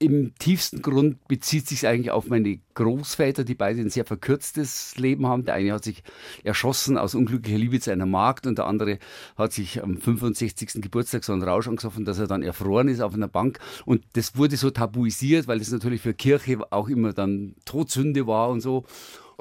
im 0.03 0.35
tiefsten 0.37 0.83
Grund 0.83 1.29
bezieht 1.29 1.69
sich 1.69 1.87
eigentlich 1.87 2.11
auf 2.11 2.27
meine 2.27 2.59
Großväter, 2.75 3.45
die 3.45 3.55
beide 3.55 3.81
ein 3.81 3.89
sehr 3.89 4.05
verkürztes 4.05 4.97
Leben 4.97 5.29
haben. 5.29 5.45
Der 5.45 5.55
eine 5.55 5.73
hat 5.73 5.85
sich 5.85 6.03
erschossen 6.43 6.99
aus 6.99 7.15
unglücklicher 7.15 7.59
Liebe 7.59 7.79
zu 7.79 7.93
einer 7.93 8.07
Magd 8.07 8.49
und 8.49 8.59
der 8.59 8.67
andere 8.67 8.99
hat 9.37 9.53
sich 9.53 9.81
am 9.81 9.97
65. 9.97 10.83
Geburtstag 10.83 11.23
so 11.23 11.33
einen 11.33 11.45
Rausch 11.45 11.69
angesoffen, 11.69 12.05
dass 12.05 12.19
er 12.19 12.27
dann 12.27 12.43
erfroren 12.43 12.89
ist 12.89 13.01
auf 13.01 13.15
einer 13.15 13.29
Bank. 13.29 13.61
Und 13.85 14.05
das 14.15 14.37
wurde 14.37 14.57
so 14.57 14.71
tabuisiert, 14.71 15.47
weil 15.47 15.61
es 15.61 15.71
natürlich 15.71 16.01
für 16.01 16.15
Kirche 16.15 16.59
auch 16.73 16.89
immer 16.89 17.13
dann 17.13 17.55
Todsünde 17.65 18.27
war 18.27 18.49
und 18.51 18.61
so. 18.61 18.85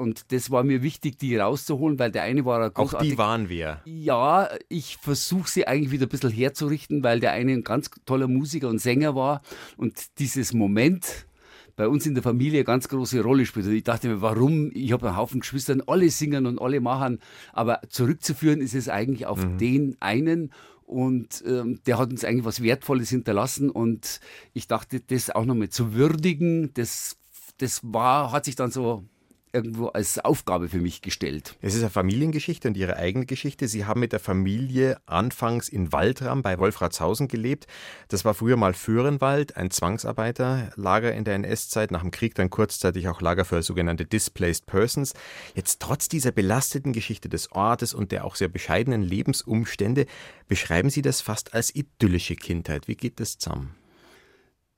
Und 0.02 0.32
das 0.32 0.50
war 0.50 0.64
mir 0.64 0.82
wichtig, 0.82 1.20
die 1.20 1.38
rauszuholen, 1.38 2.00
weil 2.00 2.12
der 2.12 2.24
eine 2.24 2.44
war 2.44 2.72
Auch 2.74 3.00
die 3.00 3.20
waren 3.20 3.50
wir. 3.50 3.82
Ja, 3.86 4.50
ich 4.68 4.98
versuche 4.98 5.48
sie 5.48 5.68
eigentlich 5.68 5.92
wieder 5.92 6.08
ein 6.08 6.10
bisschen 6.10 6.32
herzurichten, 6.32 7.04
weil 7.04 7.20
der 7.20 7.34
eine 7.34 7.54
ein 7.54 7.64
ganz 7.64 7.92
toller 8.06 8.28
Musiker 8.28 8.68
und 8.68 8.80
Sänger 8.80 9.16
war. 9.16 9.44
Und 9.78 10.18
dieses 10.18 10.54
Moment, 10.54 11.28
bei 11.76 11.88
uns 11.88 12.08
in 12.08 12.16
der 12.16 12.24
Familie 12.24 12.60
eine 12.60 12.66
ganz 12.66 12.88
große 12.88 13.22
Rolle 13.22 13.46
spielt. 13.46 13.68
Ich 13.68 13.84
dachte 13.84 14.08
mir, 14.08 14.22
warum? 14.22 14.72
Ich 14.74 14.92
habe 14.92 15.08
einen 15.08 15.18
Haufen 15.18 15.42
Geschwistern, 15.42 15.84
alle 15.86 16.10
singen 16.10 16.48
und 16.48 16.60
alle 16.60 16.82
machen. 16.82 17.20
Aber 17.54 17.80
zurückzuführen 17.88 18.60
ist 18.60 18.74
es 18.74 18.90
eigentlich 18.90 19.28
auf 19.28 19.46
mhm. 19.46 19.58
den 19.60 19.98
einen. 20.00 20.52
Und 20.84 21.44
ähm, 21.46 21.80
der 21.86 22.00
hat 22.00 22.10
uns 22.10 22.26
eigentlich 22.26 22.46
was 22.46 22.64
Wertvolles 22.64 23.10
hinterlassen. 23.10 23.70
Und 23.70 24.20
ich 24.54 24.68
dachte, 24.68 25.00
das 25.00 25.30
auch 25.30 25.46
nochmal 25.46 25.70
zu 25.70 25.94
würdigen, 25.94 26.74
das, 26.74 27.18
das 27.60 27.82
war, 27.84 28.32
hat 28.32 28.46
sich 28.46 28.56
dann 28.56 28.72
so 28.72 29.04
irgendwo 29.54 29.88
als 29.88 30.20
Aufgabe 30.20 30.70
für 30.70 30.80
mich 30.80 31.02
gestellt. 31.02 31.58
Es 31.62 31.76
ist 31.76 31.82
eine 31.82 31.90
Familiengeschichte 31.90 32.68
und 32.68 32.78
Ihre 32.78 32.98
eigene 32.98 33.26
Geschichte. 33.26 33.68
Sie 33.68 33.86
haben 33.86 34.00
mit 34.00 34.14
der 34.14 34.20
Familie 34.20 35.00
anfangs 35.06 35.70
in 35.70 35.92
Waldram 35.92 36.42
bei 36.42 36.58
Wolfratshausen 36.58 37.28
gelebt. 37.28 37.68
Das 38.08 38.26
war 38.26 38.34
früher 38.34 38.58
mal 38.58 38.74
Föhrenwald, 38.74 39.58
ein 39.58 39.72
Zwangsarbeiterlager 39.72 41.14
in 41.14 41.24
der 41.24 41.36
NS-Zeit, 41.36 41.92
nach 41.92 42.02
dem 42.02 42.12
Krieg 42.12 42.36
dann 42.36 42.50
kurzzeitig 42.50 43.08
auch 43.08 43.22
Lager 43.22 43.46
für 43.46 43.62
sogenannte 43.62 44.06
Displaced 44.06 44.66
Persons. 44.66 45.14
Jetzt 45.56 45.82
trotz 45.82 46.10
dieser 46.10 46.32
belasteten 46.32 46.94
Geschichte 46.94 47.30
des 47.30 47.52
Ortes 47.52 47.94
und 47.94 48.12
der 48.12 48.26
auch 48.26 48.36
sehr 48.36 48.50
bescheidenen 48.50 49.02
Lebensumstände 49.02 50.06
beschreiben 50.48 50.90
Sie 50.90 51.02
das 51.02 51.22
fast 51.22 51.54
als 51.54 51.76
idyllische 51.76 52.36
Kindheit. 52.36 52.88
Wie 52.88 52.96
geht 52.96 53.20
das 53.20 53.38
zusammen? 53.38 53.81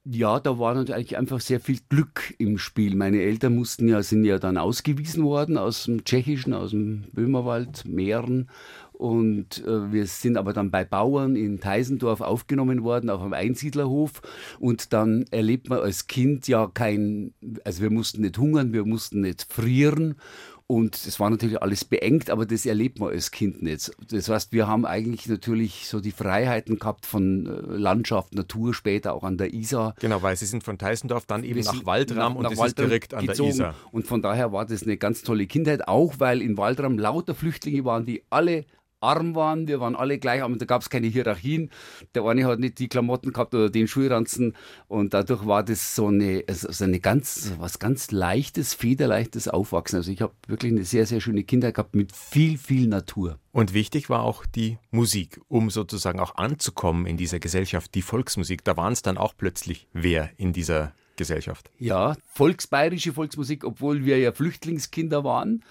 Ja, 0.06 0.42
da 0.42 0.60
war 0.60 0.74
natürlich 0.74 1.18
einfach 1.18 1.40
sehr 1.40 1.62
viel 1.62 1.80
Glück 1.88 2.34
im 2.38 2.58
Spiel. 2.58 2.94
Meine 2.98 3.22
Eltern 3.22 3.56
mussten 3.56 3.88
ja, 3.88 4.04
sind 4.04 4.26
ja 4.26 4.38
dann 4.38 4.58
ausgewiesen 4.58 5.24
worden 5.24 5.58
aus 5.58 5.86
dem 5.86 6.04
Tschechischen, 6.04 6.54
aus 6.54 6.72
dem 6.72 7.06
Böhmerwald, 7.14 7.86
Mähren. 7.86 8.50
Und 8.92 9.66
äh, 9.66 9.94
wir 9.94 10.06
sind 10.08 10.36
aber 10.36 10.52
dann 10.52 10.72
bei 10.72 10.84
Bauern 10.84 11.38
in 11.38 11.62
Teisendorf 11.62 12.20
aufgenommen 12.20 12.84
worden, 12.84 13.10
auf 13.10 13.22
einem 13.22 13.32
Einsiedlerhof. 13.32 14.22
Und 14.60 14.92
dann 14.92 15.24
erlebt 15.32 15.70
man 15.70 15.80
als 15.80 16.08
Kind 16.08 16.50
ja 16.50 16.68
kein, 16.68 17.34
also 17.64 17.82
wir 17.82 17.90
mussten 17.90 18.24
nicht 18.24 18.38
hungern, 18.38 18.74
wir 18.74 18.86
mussten 18.86 19.22
nicht 19.22 19.48
frieren. 19.50 20.16
Und 20.66 21.06
das 21.06 21.20
war 21.20 21.30
natürlich 21.30 21.62
alles 21.62 21.84
beengt, 21.84 22.30
aber 22.30 22.46
das 22.46 22.66
erlebt 22.66 23.00
man 23.00 23.10
als 23.10 23.32
Kind 23.32 23.62
nicht. 23.62 23.92
Das 24.10 24.30
heißt, 24.30 24.54
wir 24.54 24.68
haben 24.68 24.86
eigentlich 24.86 25.28
natürlich 25.28 25.88
so 25.88 26.00
die 26.00 26.12
Freiheiten 26.12 26.80
gehabt 26.80 27.06
von 27.06 27.46
äh, 27.46 27.78
Landschaft, 27.78 28.34
Natur, 28.34 28.74
später 28.74 29.14
auch 29.14 29.24
an 29.24 29.38
der 29.38 29.54
Isar. 29.54 29.94
Genau, 30.00 30.22
weil 30.22 30.38
Sie 30.38 30.46
sind 30.46 30.64
von 30.64 30.78
Teisendorf 30.78 31.26
dann 31.26 31.44
eben 31.44 31.60
nach 31.60 31.86
Waldram 31.86 32.38
und 32.38 32.44
nach 32.44 32.52
das 32.52 32.60
Waldram 32.60 32.86
ist 32.86 32.90
direkt 32.90 33.14
an 33.14 33.26
gezogen. 33.28 33.50
der 33.50 33.56
Isar. 33.56 33.76
Und 33.92 34.08
von 34.08 34.22
daher 34.22 34.54
war 34.54 34.66
das 34.66 34.84
eine 34.84 34.98
ganz 34.98 35.22
tolle 35.24 35.48
Kindheit, 35.48 35.88
auch 35.88 36.16
weil 36.20 36.42
in 36.42 36.58
Waldram 36.58 36.98
lauter 36.98 37.36
Flüchtlinge 37.36 37.84
waren, 37.84 38.06
die 38.06 38.24
alle 38.30 38.66
arm 39.04 39.36
waren, 39.36 39.68
wir 39.68 39.80
waren 39.80 39.96
alle 39.96 40.18
gleich, 40.18 40.42
aber 40.42 40.56
da 40.56 40.66
gab 40.66 40.82
es 40.82 40.90
keine 40.90 41.08
Hierarchien. 41.08 41.70
Der 42.16 42.24
eine 42.24 42.46
hat 42.46 42.60
nicht 42.60 42.80
die 42.80 42.88
Klamotten 42.88 43.34
gehabt 43.34 43.54
oder 43.54 43.70
den 43.70 43.88
Schulranzen 43.88 44.56
und 44.88 45.14
dadurch 45.14 45.46
war 45.46 45.64
das 45.64 45.96
so 45.96 46.08
eine, 46.08 46.44
so 46.50 46.84
eine 46.84 47.00
ganz, 47.00 47.54
was 47.60 47.80
ganz 47.80 48.12
leichtes, 48.12 48.74
federleichtes 48.74 49.48
Aufwachsen. 49.48 49.98
Also 49.98 50.12
ich 50.12 50.22
habe 50.22 50.34
wirklich 50.48 50.72
eine 50.72 50.86
sehr, 50.86 51.06
sehr 51.06 51.22
schöne 51.22 51.44
Kindheit 51.44 51.76
gehabt 51.76 51.96
mit 51.96 52.16
viel, 52.16 52.58
viel 52.58 52.88
Natur. 52.88 53.38
Und 53.52 53.74
wichtig 53.74 54.10
war 54.10 54.24
auch 54.24 54.46
die 54.46 54.80
Musik, 54.90 55.40
um 55.48 55.70
sozusagen 55.70 56.20
auch 56.20 56.36
anzukommen 56.36 57.06
in 57.06 57.18
dieser 57.18 57.40
Gesellschaft, 57.40 57.94
die 57.94 58.02
Volksmusik. 58.02 58.64
Da 58.64 58.76
waren 58.78 58.94
es 58.94 59.04
dann 59.04 59.18
auch 59.18 59.34
plötzlich 59.38 59.88
wer 59.94 60.32
in 60.38 60.54
dieser 60.54 60.94
Gesellschaft. 61.16 61.70
Ja, 61.78 62.16
volksbayerische 62.34 63.14
Volksmusik, 63.14 63.64
obwohl 63.64 64.06
wir 64.06 64.18
ja 64.18 64.32
Flüchtlingskinder 64.32 65.24
waren. 65.24 65.64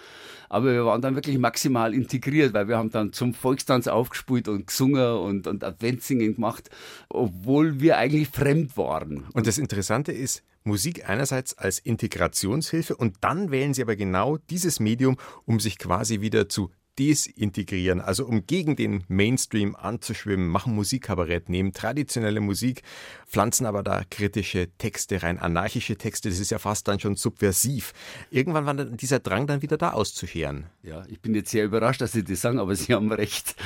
Aber 0.49 0.73
wir 0.73 0.85
waren 0.85 1.01
dann 1.01 1.15
wirklich 1.15 1.39
maximal 1.39 1.95
integriert, 1.95 2.53
weil 2.53 2.69
wir 2.69 2.77
haben 2.77 2.91
dann 2.91 3.13
zum 3.13 3.33
Volkstanz 3.33 3.89
aufgespielt 3.89 4.49
und 4.49 4.67
gesungen 4.67 5.17
und, 5.17 5.47
und 5.47 5.65
Adventsingen 5.65 6.35
gemacht, 6.35 6.71
obwohl 7.09 7.81
wir 7.81 7.97
eigentlich 7.97 8.29
fremd 8.29 8.77
waren. 8.77 9.25
Und 9.33 9.47
das 9.47 9.59
Interessante 9.59 10.13
ist, 10.13 10.43
Musik 10.65 11.09
einerseits 11.09 11.59
als 11.59 11.79
Integrationshilfe 11.79 12.95
und 12.95 13.17
dann 13.21 13.51
wählen 13.51 13.75
sie 13.75 13.83
aber 13.83 13.97
genau 13.97 14.37
dieses 14.37 14.79
Medium, 14.79 15.17
um 15.45 15.59
sich 15.59 15.79
quasi 15.79 16.21
wieder 16.21 16.49
zu 16.49 16.71
desintegrieren, 16.99 18.01
also 18.01 18.27
um 18.27 18.47
gegen 18.47 18.77
den 18.77 19.05
Mainstream 19.09 19.75
anzuschwimmen, 19.75 20.47
machen 20.47 20.75
Musikkabarett, 20.75 21.49
nehmen 21.49 21.73
traditionelle 21.73 22.41
Musik, 22.41 22.83
pflanzen 23.27 23.65
aber 23.65 23.83
da 23.83 24.03
kritische 24.11 24.69
Texte 24.77 25.23
rein, 25.23 25.39
anarchische 25.39 25.97
Texte, 25.97 26.29
das 26.29 26.39
ist 26.39 26.51
ja 26.51 26.59
fast 26.59 26.87
dann 26.89 27.01
schon 27.01 27.17
subversiv. 27.17 27.95
Irgendwann 28.31 28.67
war 28.67 28.75
dann 28.75 28.97
dieser 28.97 29.21
Drang 29.21 29.47
dann 29.47 29.63
wieder 29.63 29.79
da 29.79 29.93
auszuscheren. 29.93 30.67
Ja, 30.83 31.05
ich 31.09 31.21
bin 31.21 31.35
jetzt 31.35 31.51
sehr 31.51 31.65
überrascht, 31.65 32.03
dass 32.03 32.13
Sie 32.13 32.25
das 32.25 32.41
sagen, 32.43 32.59
aber 32.59 32.77
Sie 32.77 32.93
haben 32.93 33.11
recht. 33.11 33.57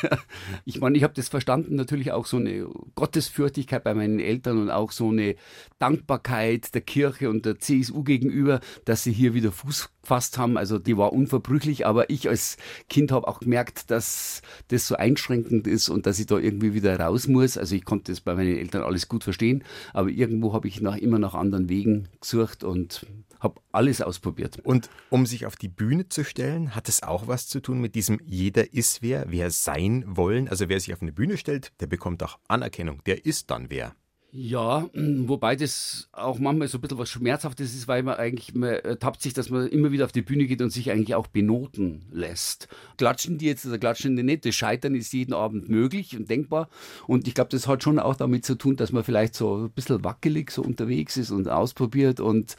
ich 0.64 0.80
meine, 0.80 0.96
ich 0.96 1.04
habe 1.04 1.14
das 1.14 1.28
verstanden, 1.28 1.74
natürlich 1.74 2.12
auch 2.12 2.24
so 2.26 2.38
eine 2.38 2.66
Gottesfürchtigkeit 2.94 3.84
bei 3.84 3.94
meinen 3.94 4.18
Eltern 4.18 4.58
und 4.62 4.70
auch 4.70 4.92
so 4.92 5.10
eine 5.10 5.36
Dankbarkeit 5.78 6.74
der 6.74 6.80
Kirche 6.80 7.28
und 7.28 7.44
der 7.44 7.58
CSU 7.58 8.02
gegenüber, 8.02 8.60
dass 8.84 9.02
sie 9.02 9.12
hier 9.12 9.34
wieder 9.34 9.52
Fuß 9.52 9.90
gefasst 10.02 10.38
haben. 10.38 10.58
Also 10.58 10.78
die 10.78 10.96
war 10.96 11.12
unverbrüchlich, 11.12 11.86
aber 11.86 12.10
ich 12.10 12.28
als 12.28 12.56
Kind 12.88 13.12
habe 13.12 13.28
auch 13.28 13.40
gemerkt, 13.40 13.90
dass 13.90 14.42
das 14.68 14.86
so 14.86 14.96
einschränkend 14.96 15.66
ist 15.66 15.88
und 15.88 16.06
dass 16.06 16.18
ich 16.18 16.26
da 16.26 16.38
irgendwie 16.38 16.74
wieder 16.74 16.98
raus 16.98 17.28
muss. 17.28 17.56
Also 17.56 17.74
ich 17.74 17.84
konnte 17.84 18.12
das 18.12 18.20
bei 18.20 18.34
meinen 18.34 18.56
Eltern 18.56 18.82
alles 18.82 19.08
gut 19.08 19.24
verstehen, 19.24 19.64
aber 19.92 20.08
irgendwo 20.08 20.52
habe 20.52 20.68
ich 20.68 20.80
nach, 20.80 20.96
immer 20.96 21.18
nach 21.18 21.34
anderen 21.34 21.68
Wegen 21.68 22.08
gesucht 22.20 22.64
und 22.64 23.06
habe 23.40 23.60
alles 23.72 24.00
ausprobiert. 24.00 24.58
Und 24.62 24.88
um 25.10 25.26
sich 25.26 25.46
auf 25.46 25.56
die 25.56 25.68
Bühne 25.68 26.08
zu 26.08 26.24
stellen, 26.24 26.74
hat 26.74 26.88
es 26.88 27.02
auch 27.02 27.26
was 27.26 27.48
zu 27.48 27.60
tun 27.60 27.80
mit 27.80 27.94
diesem 27.94 28.20
jeder 28.24 28.72
ist 28.72 29.02
wer, 29.02 29.26
wer 29.28 29.50
sein 29.50 30.04
wollen. 30.06 30.48
Also 30.48 30.68
wer 30.68 30.78
sich 30.78 30.92
auf 30.92 31.02
eine 31.02 31.12
Bühne 31.12 31.36
stellt, 31.36 31.72
der 31.80 31.86
bekommt 31.86 32.22
auch 32.22 32.38
Anerkennung, 32.48 33.02
der 33.04 33.24
ist 33.24 33.50
dann 33.50 33.68
wer. 33.68 33.94
Ja, 34.34 34.88
wobei 34.94 35.56
das 35.56 36.08
auch 36.10 36.38
manchmal 36.38 36.66
so 36.66 36.78
ein 36.78 36.80
bisschen 36.80 36.96
was 36.96 37.10
Schmerzhaftes 37.10 37.74
ist, 37.74 37.86
weil 37.86 38.02
man 38.02 38.14
eigentlich, 38.14 38.54
man 38.54 38.70
ertappt 38.70 39.20
sich, 39.20 39.34
dass 39.34 39.50
man 39.50 39.68
immer 39.68 39.92
wieder 39.92 40.06
auf 40.06 40.12
die 40.12 40.22
Bühne 40.22 40.46
geht 40.46 40.62
und 40.62 40.70
sich 40.70 40.90
eigentlich 40.90 41.14
auch 41.14 41.26
benoten 41.26 42.06
lässt. 42.10 42.66
Klatschen 42.96 43.36
die 43.36 43.44
jetzt 43.44 43.66
oder 43.66 43.76
klatschen 43.76 44.16
die 44.16 44.22
nicht, 44.22 44.46
das 44.46 44.54
Scheitern 44.54 44.94
ist 44.94 45.12
jeden 45.12 45.34
Abend 45.34 45.68
möglich 45.68 46.16
und 46.16 46.30
denkbar. 46.30 46.70
Und 47.06 47.28
ich 47.28 47.34
glaube, 47.34 47.50
das 47.50 47.68
hat 47.68 47.82
schon 47.82 47.98
auch 47.98 48.16
damit 48.16 48.46
zu 48.46 48.54
tun, 48.54 48.76
dass 48.76 48.90
man 48.90 49.04
vielleicht 49.04 49.34
so 49.34 49.64
ein 49.64 49.70
bisschen 49.70 50.02
wackelig 50.02 50.50
so 50.50 50.62
unterwegs 50.62 51.18
ist 51.18 51.30
und 51.30 51.48
ausprobiert 51.48 52.18
und 52.18 52.56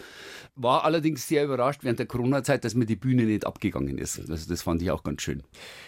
war 0.56 0.84
allerdings 0.84 1.28
sehr 1.28 1.44
überrascht 1.44 1.84
während 1.84 1.98
der 1.98 2.06
Corona-Zeit, 2.06 2.64
dass 2.66 2.76
mir 2.76 2.86
die 2.86 2.96
Bühne 2.96 3.24
nicht 3.24 3.48
abgegangen 3.48 3.98
ist. 3.98 4.20
Also 4.30 4.48
das 4.48 4.62
fand 4.62 4.84
ich 4.84 4.92
auch 4.92 5.02
ganz 5.02 5.24
schön. 5.24 5.42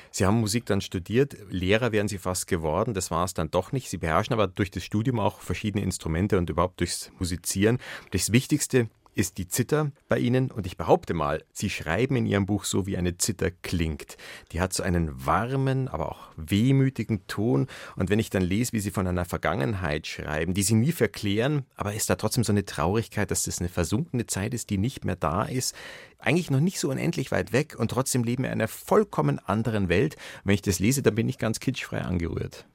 Sie 0.10 0.26
haben 0.26 0.40
Musik 0.40 0.66
dann 0.66 0.80
studiert, 0.80 1.36
Lehrer 1.50 1.92
wären 1.92 2.08
Sie 2.08 2.18
fast 2.18 2.48
geworden, 2.48 2.94
das 2.94 3.12
war 3.12 3.26
es 3.26 3.34
dann 3.34 3.52
doch 3.52 3.74
nicht. 3.74 3.90
Sie 3.90 3.98
beherrschen 3.98 4.32
aber 4.32 4.48
durch 4.48 4.72
das 4.72 4.86
Studium 4.86 5.20
auch 5.20 5.42
verschiedene 5.76 5.84
Instrumente 5.84 6.38
und 6.38 6.50
überhaupt 6.50 6.80
durchs 6.80 7.12
Musizieren. 7.20 7.80
Das 8.12 8.32
Wichtigste 8.32 8.90
ist 9.14 9.38
die 9.38 9.48
Zither 9.48 9.92
bei 10.10 10.20
Ihnen 10.20 10.52
und 10.52 10.68
ich 10.68 10.76
behaupte 10.76 11.14
mal, 11.14 11.42
Sie 11.54 11.70
schreiben 11.70 12.18
in 12.18 12.26
Ihrem 12.26 12.46
Buch 12.46 12.66
so, 12.66 12.86
wie 12.86 12.98
eine 12.98 13.18
Zither 13.18 13.50
klingt. 13.50 14.18
Die 14.52 14.60
hat 14.60 14.74
so 14.74 14.84
einen 14.84 15.26
warmen, 15.26 15.88
aber 15.88 16.10
auch 16.10 16.28
wehmütigen 16.36 17.26
Ton 17.28 17.68
und 17.96 18.10
wenn 18.10 18.20
ich 18.20 18.30
dann 18.30 18.42
lese, 18.42 18.74
wie 18.74 18.82
Sie 18.82 18.92
von 18.92 19.08
einer 19.08 19.24
Vergangenheit 19.24 20.06
schreiben, 20.06 20.54
die 20.54 20.64
Sie 20.64 20.76
nie 20.76 20.92
verklären, 20.92 21.64
aber 21.76 21.94
ist 21.94 22.10
da 22.10 22.16
trotzdem 22.16 22.44
so 22.44 22.52
eine 22.52 22.66
Traurigkeit, 22.66 23.32
dass 23.32 23.44
das 23.44 23.60
eine 23.60 23.70
versunkene 23.70 24.28
Zeit 24.28 24.54
ist, 24.54 24.70
die 24.70 24.78
nicht 24.78 25.06
mehr 25.06 25.16
da 25.16 25.44
ist, 25.44 25.76
eigentlich 26.20 26.52
noch 26.52 26.60
nicht 26.60 26.80
so 26.80 26.90
unendlich 26.90 27.32
weit 27.32 27.54
weg 27.54 27.76
und 27.78 27.92
trotzdem 27.92 28.24
leben 28.24 28.44
wir 28.44 28.50
in 28.50 28.60
einer 28.60 28.68
vollkommen 28.68 29.40
anderen 29.40 29.88
Welt. 29.88 30.16
Und 30.16 30.50
wenn 30.50 30.56
ich 30.56 30.62
das 30.62 30.80
lese, 30.80 31.02
dann 31.02 31.16
bin 31.16 31.30
ich 31.30 31.38
ganz 31.38 31.62
kitschfrei 31.62 32.02
angerührt. 32.02 32.66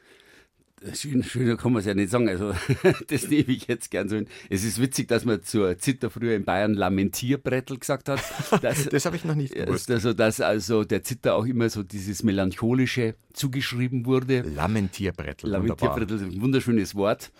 Schön, 0.94 1.22
schöner 1.22 1.56
kann 1.56 1.72
man 1.72 1.80
es 1.80 1.86
ja 1.86 1.94
nicht 1.94 2.10
sagen. 2.10 2.28
Also, 2.28 2.54
das 3.08 3.28
nehme 3.28 3.48
ich 3.48 3.66
jetzt 3.66 3.90
gern 3.90 4.08
so 4.08 4.16
hin. 4.16 4.26
Es 4.48 4.64
ist 4.64 4.80
witzig, 4.80 5.08
dass 5.08 5.26
man 5.26 5.42
zur 5.42 5.76
Zither 5.78 6.08
früher 6.08 6.34
in 6.34 6.44
Bayern 6.44 6.72
Lamentierbrettel 6.74 7.78
gesagt 7.78 8.08
hat. 8.08 8.20
Dass, 8.62 8.88
das 8.88 9.04
habe 9.04 9.16
ich 9.16 9.24
noch 9.24 9.34
nicht 9.34 9.54
gewusst. 9.54 9.90
Also, 9.90 10.12
dass 10.12 10.40
also 10.40 10.84
der 10.84 11.02
Zither 11.02 11.34
auch 11.34 11.44
immer 11.44 11.68
so 11.68 11.82
dieses 11.82 12.22
Melancholische 12.22 13.14
zugeschrieben 13.32 14.06
wurde. 14.06 14.42
Lamentierbrettel. 14.42 15.50
Lamentierbrettel, 15.50 16.16
ist 16.16 16.22
ein 16.22 16.40
wunderschönes 16.40 16.94
Wort. 16.94 17.30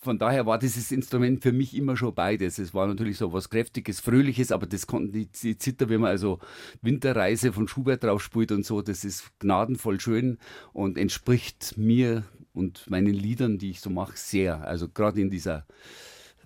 Von 0.00 0.18
daher 0.18 0.46
war 0.46 0.58
dieses 0.58 0.90
Instrument 0.90 1.42
für 1.42 1.52
mich 1.52 1.76
immer 1.76 1.96
schon 1.96 2.14
beides. 2.14 2.58
Es 2.58 2.74
war 2.74 2.86
natürlich 2.86 3.18
so 3.18 3.32
was 3.32 3.50
Kräftiges, 3.50 4.00
Fröhliches, 4.00 4.50
aber 4.50 4.66
das 4.66 4.86
konnten 4.86 5.12
die, 5.12 5.26
die 5.26 5.56
Zither, 5.56 5.88
wenn 5.88 6.00
man 6.00 6.10
also 6.10 6.40
Winterreise 6.82 7.52
von 7.52 7.68
Schubert 7.68 8.02
drauf 8.02 8.22
spielt 8.22 8.50
und 8.50 8.66
so, 8.66 8.82
das 8.82 9.04
ist 9.04 9.30
gnadenvoll 9.38 10.00
schön 10.00 10.38
und 10.72 10.98
entspricht 10.98 11.78
mir 11.78 12.24
und 12.52 12.88
meinen 12.90 13.14
Liedern, 13.14 13.58
die 13.58 13.70
ich 13.70 13.80
so 13.80 13.90
mache, 13.90 14.16
sehr. 14.16 14.62
Also 14.64 14.88
gerade 14.88 15.20
in 15.20 15.30
dieser 15.30 15.66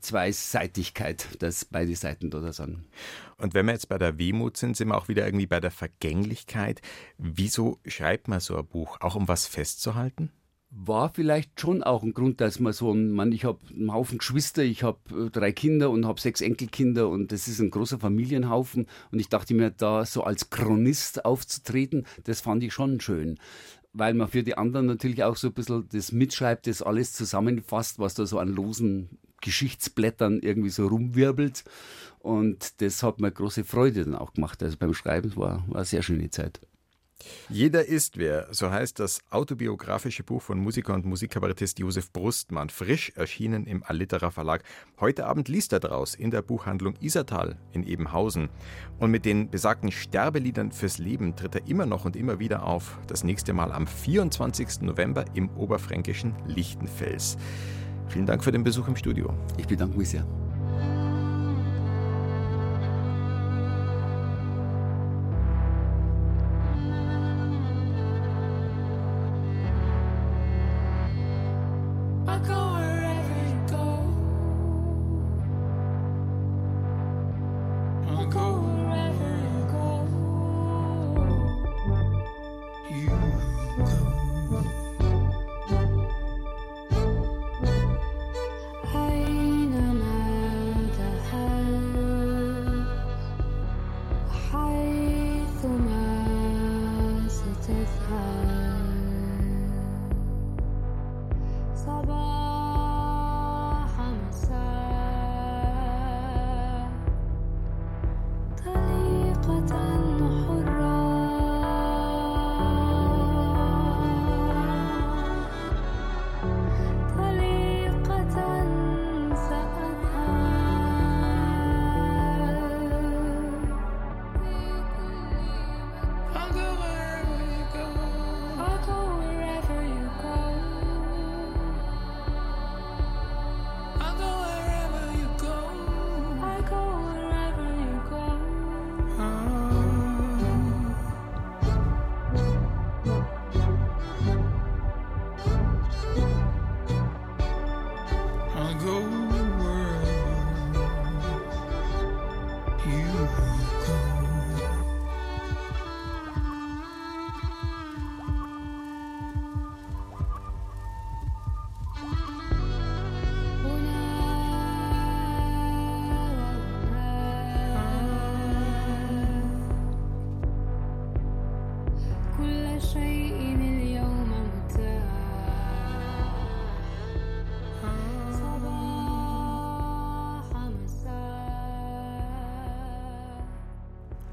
Zweiseitigkeit, 0.00 1.42
dass 1.42 1.64
beide 1.64 1.96
Seiten 1.96 2.30
da 2.30 2.52
sind. 2.52 2.84
Und 3.38 3.54
wenn 3.54 3.66
wir 3.66 3.72
jetzt 3.72 3.88
bei 3.88 3.98
der 3.98 4.18
Wehmut 4.18 4.56
sind, 4.56 4.76
sind 4.76 4.88
wir 4.88 4.96
auch 4.96 5.08
wieder 5.08 5.24
irgendwie 5.26 5.46
bei 5.46 5.60
der 5.60 5.70
Vergänglichkeit. 5.70 6.80
Wieso 7.18 7.80
schreibt 7.86 8.28
man 8.28 8.40
so 8.40 8.56
ein 8.56 8.66
Buch? 8.66 8.98
Auch 9.00 9.16
um 9.16 9.28
was 9.28 9.46
festzuhalten? 9.46 10.30
war 10.70 11.12
vielleicht 11.14 11.60
schon 11.60 11.82
auch 11.82 12.02
ein 12.02 12.12
Grund, 12.12 12.40
dass 12.40 12.60
man 12.60 12.72
so, 12.72 12.92
man, 12.92 13.32
ich 13.32 13.44
habe 13.44 13.60
einen 13.70 13.92
Haufen 13.92 14.18
Geschwister, 14.18 14.62
ich 14.62 14.82
habe 14.82 14.98
äh, 15.26 15.30
drei 15.30 15.52
Kinder 15.52 15.90
und 15.90 16.06
habe 16.06 16.20
sechs 16.20 16.40
Enkelkinder 16.40 17.08
und 17.08 17.32
das 17.32 17.48
ist 17.48 17.60
ein 17.60 17.70
großer 17.70 17.98
Familienhaufen 17.98 18.86
und 19.10 19.18
ich 19.18 19.28
dachte 19.28 19.54
mir, 19.54 19.70
da 19.70 20.04
so 20.04 20.24
als 20.24 20.50
Chronist 20.50 21.24
aufzutreten, 21.24 22.06
das 22.24 22.40
fand 22.40 22.62
ich 22.62 22.74
schon 22.74 23.00
schön 23.00 23.38
weil 23.98 24.14
man 24.14 24.28
für 24.28 24.42
die 24.42 24.58
anderen 24.58 24.86
natürlich 24.86 25.24
auch 25.24 25.36
so 25.36 25.48
ein 25.48 25.54
bisschen 25.54 25.88
das 25.90 26.12
mitschreibt, 26.12 26.66
das 26.66 26.82
alles 26.82 27.12
zusammenfasst, 27.12 27.98
was 27.98 28.14
da 28.14 28.26
so 28.26 28.38
an 28.38 28.48
losen 28.48 29.18
Geschichtsblättern 29.40 30.40
irgendwie 30.40 30.70
so 30.70 30.86
rumwirbelt. 30.86 31.64
Und 32.18 32.80
das 32.80 33.02
hat 33.02 33.20
mir 33.20 33.30
große 33.30 33.64
Freude 33.64 34.04
dann 34.04 34.14
auch 34.14 34.34
gemacht. 34.34 34.62
Also 34.62 34.76
beim 34.76 34.94
Schreiben 34.94 35.34
war, 35.36 35.64
war 35.68 35.76
eine 35.76 35.84
sehr 35.84 36.02
schöne 36.02 36.30
Zeit. 36.30 36.60
Jeder 37.48 37.86
ist 37.86 38.18
wer, 38.18 38.48
so 38.50 38.70
heißt 38.70 38.98
das 38.98 39.20
autobiografische 39.30 40.22
Buch 40.22 40.42
von 40.42 40.58
Musiker 40.58 40.94
und 40.94 41.06
Musikkabarettist 41.06 41.78
Josef 41.78 42.12
Brustmann, 42.12 42.70
frisch 42.70 43.12
erschienen 43.14 43.66
im 43.66 43.82
Alliterer 43.82 44.30
Verlag. 44.30 44.62
Heute 45.00 45.26
Abend 45.26 45.48
liest 45.48 45.72
er 45.72 45.80
daraus 45.80 46.14
in 46.14 46.30
der 46.30 46.42
Buchhandlung 46.42 46.94
Isertal 47.00 47.56
in 47.72 47.84
Ebenhausen. 47.84 48.48
Und 48.98 49.10
mit 49.10 49.24
den 49.24 49.50
besagten 49.50 49.92
Sterbeliedern 49.92 50.72
fürs 50.72 50.98
Leben 50.98 51.36
tritt 51.36 51.54
er 51.54 51.66
immer 51.66 51.86
noch 51.86 52.04
und 52.04 52.16
immer 52.16 52.38
wieder 52.38 52.64
auf. 52.64 52.98
Das 53.06 53.24
nächste 53.24 53.52
Mal 53.52 53.72
am 53.72 53.86
24. 53.86 54.82
November 54.82 55.24
im 55.34 55.50
oberfränkischen 55.56 56.34
Lichtenfels. 56.46 57.36
Vielen 58.08 58.26
Dank 58.26 58.44
für 58.44 58.52
den 58.52 58.64
Besuch 58.64 58.88
im 58.88 58.96
Studio. 58.96 59.32
Ich 59.56 59.66
bedanke 59.66 59.96
mich 59.98 60.10
sehr. 60.10 60.26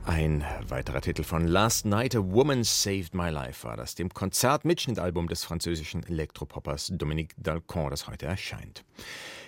Ein 0.06 0.44
weiterer 0.68 1.00
Titel 1.00 1.24
von 1.24 1.48
Last 1.48 1.86
Night, 1.86 2.16
A 2.16 2.20
Woman 2.20 2.66
Saved 2.66 3.14
My 3.14 3.30
Life 3.30 3.66
war 3.66 3.78
das, 3.78 3.96
dem 3.96 4.10
Konzertmitschnittalbum 4.14 5.30
des 5.30 5.46
französischen 5.46 6.04
Elektropoppers 6.04 6.92
Dominique 6.94 7.36
Dalcon, 7.38 7.90
das 7.92 8.08
heute 8.08 8.26
erscheint. 8.26 8.84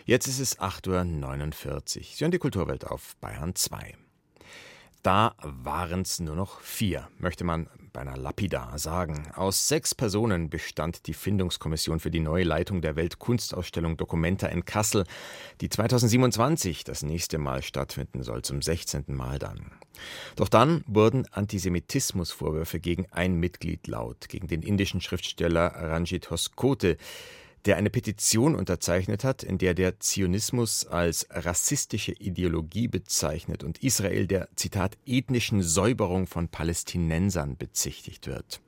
Jetzt 0.05 0.27
ist 0.27 0.39
es 0.39 0.57
8.49 0.59 1.67
Uhr. 1.67 1.81
Sie 1.85 2.23
hören 2.23 2.31
die 2.31 2.37
Kulturwelt 2.37 2.87
auf 2.87 3.17
Bayern 3.17 3.55
2. 3.55 3.97
Da 5.03 5.35
waren 5.41 6.01
es 6.01 6.21
nur 6.21 6.35
noch 6.35 6.61
vier, 6.61 7.09
möchte 7.19 7.43
man 7.43 7.69
beinahe 7.95 8.17
lapidar 8.17 8.77
sagen. 8.77 9.31
Aus 9.35 9.69
sechs 9.69 9.95
Personen 9.95 10.49
bestand 10.49 11.07
die 11.07 11.13
Findungskommission 11.13 12.01
für 12.01 12.11
die 12.11 12.19
neue 12.19 12.43
Leitung 12.43 12.81
der 12.81 12.97
Weltkunstausstellung 12.97 13.95
Documenta 13.95 14.47
in 14.47 14.65
Kassel, 14.65 15.05
die 15.61 15.69
2027 15.69 16.83
das 16.83 17.03
nächste 17.03 17.37
Mal 17.37 17.63
stattfinden 17.63 18.21
soll, 18.21 18.41
zum 18.41 18.61
16. 18.61 19.05
Mal 19.07 19.39
dann. 19.39 19.71
Doch 20.35 20.49
dann 20.49 20.83
wurden 20.87 21.25
Antisemitismusvorwürfe 21.31 22.81
gegen 22.81 23.05
ein 23.11 23.35
Mitglied 23.35 23.87
laut, 23.87 24.27
gegen 24.27 24.47
den 24.47 24.61
indischen 24.61 24.99
Schriftsteller 24.99 25.67
Ranjit 25.67 26.29
Hoskote, 26.29 26.97
der 27.65 27.77
eine 27.77 27.89
Petition 27.89 28.55
unterzeichnet 28.55 29.23
hat, 29.23 29.43
in 29.43 29.57
der 29.57 29.73
der 29.73 29.99
Zionismus 29.99 30.85
als 30.85 31.27
rassistische 31.31 32.11
Ideologie 32.11 32.87
bezeichnet 32.87 33.63
und 33.63 33.83
Israel 33.83 34.27
der 34.27 34.49
Zitat 34.55 34.97
ethnischen 35.05 35.63
Säuberung 35.63 36.27
von 36.27 36.47
Palästinensern 36.47 37.57
bezichtigt 37.57 38.27
wird. 38.27 38.61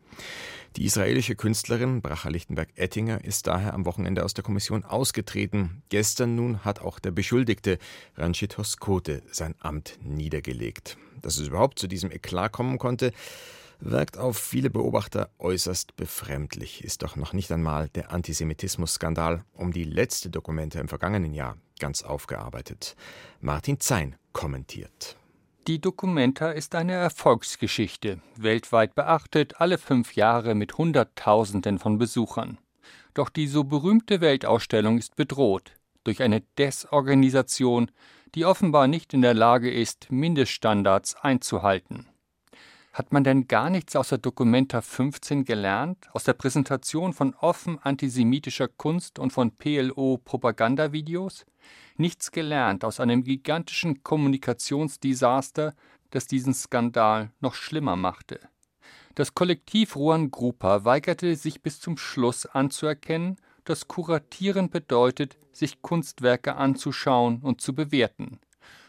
Die 0.76 0.86
israelische 0.86 1.36
Künstlerin 1.36 2.02
Bracha 2.02 2.30
Lichtenberg-Ettinger 2.30 3.24
ist 3.24 3.48
daher 3.48 3.74
am 3.74 3.86
Wochenende 3.86 4.24
aus 4.24 4.34
der 4.34 4.44
Kommission 4.44 4.84
ausgetreten. 4.84 5.82
Gestern 5.90 6.36
nun 6.36 6.64
hat 6.66 6.82
auch 6.82 7.00
der 7.00 7.12
Beschuldigte 7.12 7.80
Ranjit 8.16 8.58
Hoskote 8.58 9.24
sein 9.32 9.56
Amt 9.60 9.98
niedergelegt. 10.04 10.98
Dass 11.22 11.38
es 11.38 11.48
überhaupt 11.48 11.80
zu 11.80 11.88
diesem 11.88 12.12
Eklat 12.12 12.52
kommen 12.52 12.78
konnte, 12.78 13.12
wirkt 13.80 14.18
auf 14.18 14.38
viele 14.38 14.70
Beobachter 14.70 15.30
äußerst 15.40 15.96
befremdlich, 15.96 16.84
ist 16.84 17.04
doch 17.04 17.16
noch 17.16 17.34
nicht 17.34 17.52
einmal 17.52 17.90
der 17.90 18.12
Antisemitismus-Skandal 18.12 19.44
um 19.54 19.72
die 19.72 19.84
letzte 19.84 20.30
Dokumente 20.30 20.80
im 20.80 20.88
vergangenen 20.88 21.34
Jahr 21.34 21.58
ganz 21.80 22.04
aufgearbeitet. 22.04 22.96
Martin 23.40 23.80
Zein 23.80 24.16
kommentiert. 24.34 25.18
Die 25.68 25.82
Documenta 25.82 26.52
ist 26.52 26.76
eine 26.76 26.94
Erfolgsgeschichte, 26.94 28.22
weltweit 28.38 28.96
beachtet, 28.96 29.60
alle 29.60 29.78
fünf 29.78 30.16
Jahre 30.16 30.56
mit 30.56 30.78
Hunderttausenden 30.78 31.78
von 31.78 31.98
Besuchern. 31.98 32.58
Doch 33.14 33.30
die 33.30 33.48
so 33.48 33.64
berühmte 33.64 34.22
Weltausstellung 34.22 34.98
ist 34.98 35.16
bedroht 35.16 35.74
durch 36.08 36.24
eine 36.24 36.42
Desorganisation, 36.58 37.92
die 38.34 38.46
offenbar 38.46 38.88
nicht 38.88 39.14
in 39.14 39.22
der 39.22 39.34
Lage 39.34 39.70
ist, 39.70 40.10
Mindeststandards 40.10 41.16
einzuhalten. 41.16 42.08
Hat 42.98 43.14
man 43.14 43.24
denn 43.24 43.48
gar 43.48 43.70
nichts 43.70 43.96
aus 43.96 44.10
der 44.10 44.18
Documenta 44.18 44.82
15 44.82 45.46
gelernt, 45.46 46.10
aus 46.14 46.24
der 46.24 46.34
Präsentation 46.34 47.14
von 47.14 47.36
offen 47.36 47.78
antisemitischer 47.78 48.68
Kunst 48.68 49.20
und 49.20 49.32
von 49.32 49.52
PLO-Propagandavideos? 49.52 51.46
Nichts 51.98 52.32
gelernt 52.32 52.84
aus 52.84 53.00
einem 53.00 53.24
gigantischen 53.24 54.02
Kommunikationsdesaster, 54.02 55.76
das 56.10 56.26
diesen 56.26 56.56
Skandal 56.56 57.30
noch 57.40 57.54
schlimmer 57.54 57.96
machte. 57.96 58.40
Das 59.14 59.36
Kollektiv 59.36 59.96
Ruan 59.96 60.32
Grupa 60.32 60.84
weigerte 60.84 61.36
sich 61.36 61.62
bis 61.62 61.80
zum 61.80 61.98
Schluss 61.98 62.48
anzuerkennen, 62.48 63.38
dass 63.64 63.88
Kuratieren 63.88 64.72
bedeutet, 64.72 65.38
sich 65.52 65.84
Kunstwerke 65.84 66.56
anzuschauen 66.56 67.42
und 67.44 67.62
zu 67.62 67.76
bewerten 67.76 68.40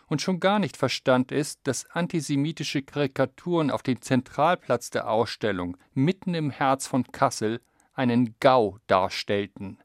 und 0.09 0.23
schon 0.23 0.40
gar 0.40 0.59
nicht 0.59 0.77
verstand 0.77 1.33
ist, 1.33 1.61
dass 1.64 1.88
antisemitische 1.90 2.83
Karikaturen 2.83 3.71
auf 3.71 3.83
dem 3.83 4.01
Zentralplatz 4.01 4.90
der 4.90 5.11
Ausstellung 5.11 5.77
mitten 5.94 6.35
im 6.35 6.51
Herz 6.51 6.87
von 6.87 7.05
Kassel 7.05 7.61
einen 7.94 8.35
Gau 8.40 8.79
darstellten. 8.87 9.79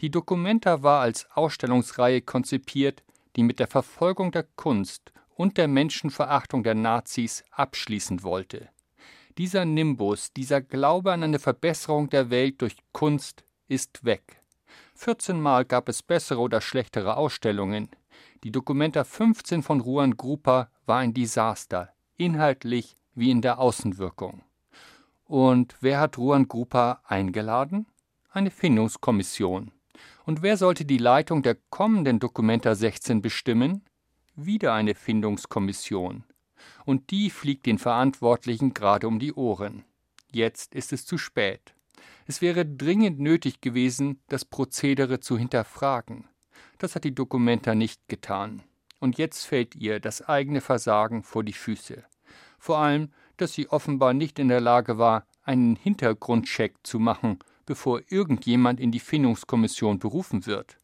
Die 0.00 0.10
Documenta 0.10 0.82
war 0.82 1.00
als 1.00 1.28
Ausstellungsreihe 1.32 2.20
konzipiert, 2.22 3.02
die 3.36 3.42
mit 3.42 3.58
der 3.58 3.66
Verfolgung 3.66 4.30
der 4.32 4.44
Kunst 4.56 5.12
und 5.34 5.56
der 5.56 5.68
Menschenverachtung 5.68 6.62
der 6.62 6.74
Nazis 6.74 7.44
abschließen 7.50 8.22
wollte. 8.22 8.68
Dieser 9.38 9.64
Nimbus, 9.64 10.32
dieser 10.32 10.60
Glaube 10.60 11.12
an 11.12 11.22
eine 11.22 11.38
Verbesserung 11.38 12.10
der 12.10 12.30
Welt 12.30 12.60
durch 12.60 12.76
Kunst 12.92 13.44
ist 13.68 14.04
weg. 14.04 14.42
14 14.94 15.40
Mal 15.40 15.64
gab 15.64 15.88
es 15.88 16.02
bessere 16.02 16.40
oder 16.40 16.60
schlechtere 16.60 17.16
Ausstellungen. 17.16 17.88
Die 18.44 18.52
Documenta 18.52 19.02
15 19.02 19.64
von 19.64 19.80
Ruan 19.80 20.16
Grupa 20.16 20.70
war 20.86 20.98
ein 20.98 21.12
Desaster, 21.12 21.92
inhaltlich 22.16 22.96
wie 23.14 23.32
in 23.32 23.42
der 23.42 23.58
Außenwirkung. 23.58 24.42
Und 25.24 25.74
wer 25.80 25.98
hat 25.98 26.18
Ruan 26.18 26.46
Grupa 26.46 27.00
eingeladen? 27.04 27.86
Eine 28.30 28.52
Findungskommission. 28.52 29.72
Und 30.24 30.42
wer 30.42 30.56
sollte 30.56 30.84
die 30.84 30.98
Leitung 30.98 31.42
der 31.42 31.56
kommenden 31.70 32.20
Documenta 32.20 32.76
16 32.76 33.22
bestimmen? 33.22 33.82
Wieder 34.36 34.72
eine 34.72 34.94
Findungskommission. 34.94 36.22
Und 36.84 37.10
die 37.10 37.30
fliegt 37.30 37.66
den 37.66 37.78
Verantwortlichen 37.78 38.72
gerade 38.72 39.08
um 39.08 39.18
die 39.18 39.32
Ohren. 39.32 39.84
Jetzt 40.30 40.76
ist 40.76 40.92
es 40.92 41.06
zu 41.06 41.18
spät. 41.18 41.74
Es 42.26 42.40
wäre 42.40 42.64
dringend 42.64 43.18
nötig 43.18 43.60
gewesen, 43.60 44.20
das 44.28 44.44
Prozedere 44.44 45.18
zu 45.18 45.36
hinterfragen. 45.36 46.28
Das 46.78 46.94
hat 46.94 47.04
die 47.04 47.14
Documenta 47.14 47.74
nicht 47.74 48.08
getan. 48.08 48.62
Und 49.00 49.18
jetzt 49.18 49.44
fällt 49.44 49.76
ihr 49.76 50.00
das 50.00 50.22
eigene 50.22 50.60
Versagen 50.60 51.22
vor 51.22 51.44
die 51.44 51.52
Füße. 51.52 52.04
Vor 52.58 52.78
allem, 52.78 53.12
dass 53.36 53.52
sie 53.52 53.68
offenbar 53.68 54.12
nicht 54.12 54.38
in 54.38 54.48
der 54.48 54.60
Lage 54.60 54.98
war, 54.98 55.26
einen 55.42 55.76
Hintergrundcheck 55.76 56.74
zu 56.82 56.98
machen, 56.98 57.38
bevor 57.64 58.02
irgendjemand 58.08 58.80
in 58.80 58.90
die 58.90 59.00
Findungskommission 59.00 59.98
berufen 59.98 60.46
wird. 60.46 60.78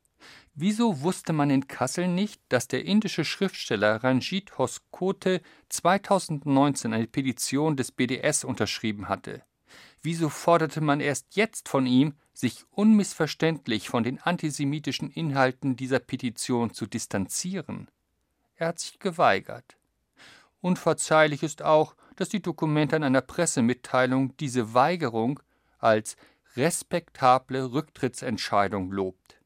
Wieso 0.55 1.01
wusste 1.03 1.33
man 1.33 1.51
in 1.51 1.67
Kassel 1.67 2.07
nicht, 2.07 2.41
dass 2.49 2.69
der 2.69 2.85
indische 2.85 3.25
Schriftsteller 3.25 4.05
Ranjit 4.05 4.57
Hoskote 4.57 5.41
2019 5.69 6.93
eine 6.93 7.09
Petition 7.09 7.77
des 7.77 7.91
BDS 7.91 8.45
unterschrieben 8.45 9.09
hatte? 9.09 9.43
Wieso 10.03 10.29
forderte 10.29 10.81
man 10.81 11.01
erst 11.01 11.35
jetzt 11.35 11.69
von 11.69 11.87
ihm, 11.87 12.15
sich 12.35 12.65
unmissverständlich 12.73 13.89
von 13.89 14.03
den 14.03 14.21
antisemitischen 14.21 15.11
Inhalten 15.11 15.77
dieser 15.77 16.01
Petition 16.01 16.75
zu 16.75 16.87
distanzieren? 16.87 17.89
Er 18.57 18.69
hat 18.69 18.81
sich 18.81 18.99
geweigert. 18.99 19.77
Unverzeihlich 20.61 21.43
ist 21.43 21.63
auch, 21.63 21.95
dass 22.17 22.29
die 22.29 22.43
Dokumente 22.43 22.97
in 22.97 23.05
einer 23.05 23.21
Pressemitteilung 23.21 24.37
diese 24.37 24.75
Weigerung 24.75 25.41
als 25.79 26.17
respektable 26.57 27.73
Rücktrittsentscheidung 27.73 28.91
lobt. 28.91 29.39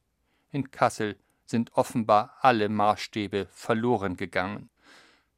In 0.51 0.71
Kassel 0.71 1.17
sind 1.45 1.73
offenbar 1.73 2.37
alle 2.41 2.69
Maßstäbe 2.69 3.47
verloren 3.51 4.17
gegangen. 4.17 4.69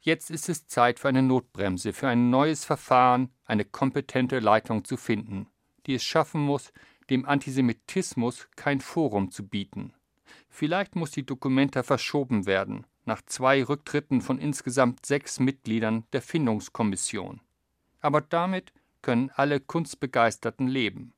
Jetzt 0.01 0.31
ist 0.31 0.49
es 0.49 0.67
Zeit 0.67 0.99
für 0.99 1.09
eine 1.09 1.21
Notbremse, 1.21 1.93
für 1.93 2.07
ein 2.07 2.29
neues 2.29 2.65
Verfahren, 2.65 3.29
eine 3.45 3.65
kompetente 3.65 4.39
Leitung 4.39 4.83
zu 4.83 4.97
finden, 4.97 5.47
die 5.85 5.95
es 5.95 6.03
schaffen 6.03 6.41
muss, 6.41 6.73
dem 7.11 7.25
Antisemitismus 7.25 8.47
kein 8.55 8.79
Forum 8.79 9.31
zu 9.31 9.45
bieten. 9.45 9.93
Vielleicht 10.49 10.95
muss 10.95 11.11
die 11.11 11.25
Dokumenta 11.25 11.83
verschoben 11.83 12.45
werden, 12.45 12.87
nach 13.05 13.21
zwei 13.25 13.63
Rücktritten 13.63 14.21
von 14.21 14.39
insgesamt 14.39 15.05
sechs 15.05 15.39
Mitgliedern 15.39 16.05
der 16.13 16.21
Findungskommission. 16.21 17.41
Aber 17.99 18.21
damit 18.21 18.71
können 19.01 19.29
alle 19.35 19.59
Kunstbegeisterten 19.59 20.67
leben. 20.67 21.13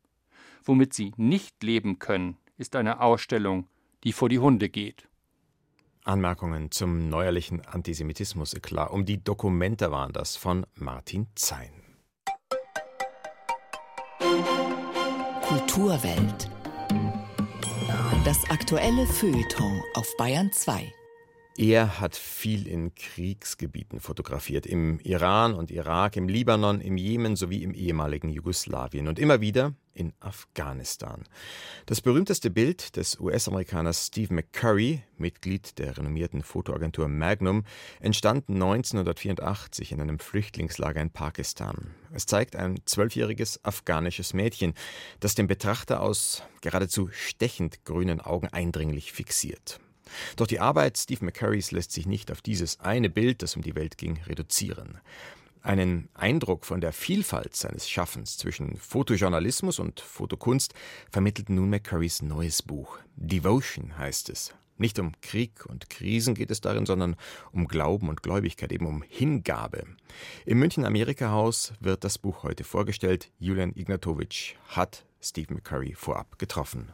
Womit 0.63 0.93
sie 0.93 1.13
nicht 1.17 1.62
leben 1.62 1.99
können, 1.99 2.38
ist 2.58 2.75
eine 2.75 2.99
Ausstellung, 2.99 3.67
die 4.03 4.13
vor 4.13 4.29
die 4.29 4.39
Hunde 4.39 4.69
geht. 4.69 5.08
Anmerkungen 6.06 6.71
zum 6.71 7.08
neuerlichen 7.08 7.62
Antisemitismus-Eklat 7.62 8.89
um 8.91 9.06
die 9.06 9.23
Dokumente 9.23 9.91
waren 9.91 10.12
das 10.12 10.36
von 10.36 10.65
Martin 10.75 11.27
Zein. 11.36 11.82
Kulturwelt. 15.53 16.49
Das 18.25 18.49
aktuelle 18.49 19.05
Feuilleton 19.05 19.83
auf 19.93 20.07
Bayern 20.17 20.51
2. 20.51 20.91
Er 21.57 21.99
hat 21.99 22.15
viel 22.15 22.67
in 22.67 22.95
Kriegsgebieten 22.95 23.99
fotografiert, 23.99 24.65
im 24.65 24.99
Iran 25.01 25.53
und 25.53 25.69
Irak, 25.69 26.15
im 26.15 26.27
Libanon, 26.27 26.81
im 26.81 26.97
Jemen 26.97 27.35
sowie 27.35 27.61
im 27.61 27.75
ehemaligen 27.75 28.29
Jugoslawien 28.29 29.07
und 29.07 29.19
immer 29.19 29.41
wieder 29.41 29.75
in 29.93 30.13
Afghanistan. 30.19 31.23
Das 31.86 32.01
berühmteste 32.01 32.49
Bild 32.49 32.95
des 32.95 33.19
US-Amerikaners 33.19 34.08
Steve 34.08 34.34
McCurry, 34.34 35.03
Mitglied 35.17 35.77
der 35.79 35.97
renommierten 35.97 36.43
Fotoagentur 36.43 37.08
Magnum, 37.08 37.63
entstand 37.99 38.49
1984 38.49 39.91
in 39.91 40.01
einem 40.01 40.19
Flüchtlingslager 40.19 41.01
in 41.01 41.12
Pakistan. 41.12 41.93
Es 42.12 42.25
zeigt 42.25 42.56
ein 42.56 42.79
zwölfjähriges 42.86 43.63
afghanisches 43.63 44.34
Mädchen, 44.34 44.73
das 45.19 45.36
den 45.36 45.47
Betrachter 45.47 46.01
aus 46.01 46.43
geradezu 46.62 47.10
stechend 47.12 47.86
grünen 47.86 48.21
Augen 48.21 48.47
eindringlich 48.47 49.12
fixiert. 49.12 49.79
Doch 50.36 50.47
die 50.47 50.60
Arbeit 50.60 50.97
Steve 50.97 51.25
McCurrys 51.25 51.71
lässt 51.71 51.91
sich 51.91 52.06
nicht 52.06 52.32
auf 52.32 52.41
dieses 52.41 52.79
eine 52.79 53.10
Bild, 53.10 53.41
das 53.41 53.56
um 53.56 53.62
die 53.62 53.75
Welt 53.75 53.97
ging, 53.97 54.21
reduzieren. 54.27 54.99
Einen 55.63 56.10
Eindruck 56.13 56.65
von 56.65 56.82
der 56.82 56.91
Vielfalt 56.91 57.56
seines 57.56 57.89
Schaffens 57.89 58.38
zwischen 58.38 58.76
Fotojournalismus 58.76 59.80
und 59.80 60.02
Fotokunst 60.02 60.73
vermittelt 61.10 61.49
nun 61.49 61.69
McCurrys 61.69 62.21
neues 62.21 62.62
Buch. 62.62 62.99
Devotion 63.15 63.97
heißt 63.97 64.30
es. 64.30 64.54
Nicht 64.78 64.99
um 64.99 65.13
Krieg 65.21 65.65
und 65.65 65.89
Krisen 65.89 66.36
geht 66.36 66.52
es 66.52 66.60
darin, 66.60 66.86
sondern 66.86 67.15
um 67.54 67.69
Glauben 67.69 68.10
und 68.10 68.21
Gläubigkeit, 68.21 68.73
eben 68.73 68.88
um 68.88 69.04
Hingabe. 69.04 69.86
Im 70.45 70.60
München 70.60 70.84
Amerika-Haus 70.84 71.71
wird 71.80 72.04
das 72.04 72.17
Buch 72.17 72.43
heute 72.43 72.65
vorgestellt. 72.65 73.32
Julian 73.39 73.71
Ignatowitsch 73.73 74.56
hat 74.67 75.06
Steve 75.21 75.54
McCurry 75.54 75.93
vorab 75.93 76.39
getroffen. 76.39 76.91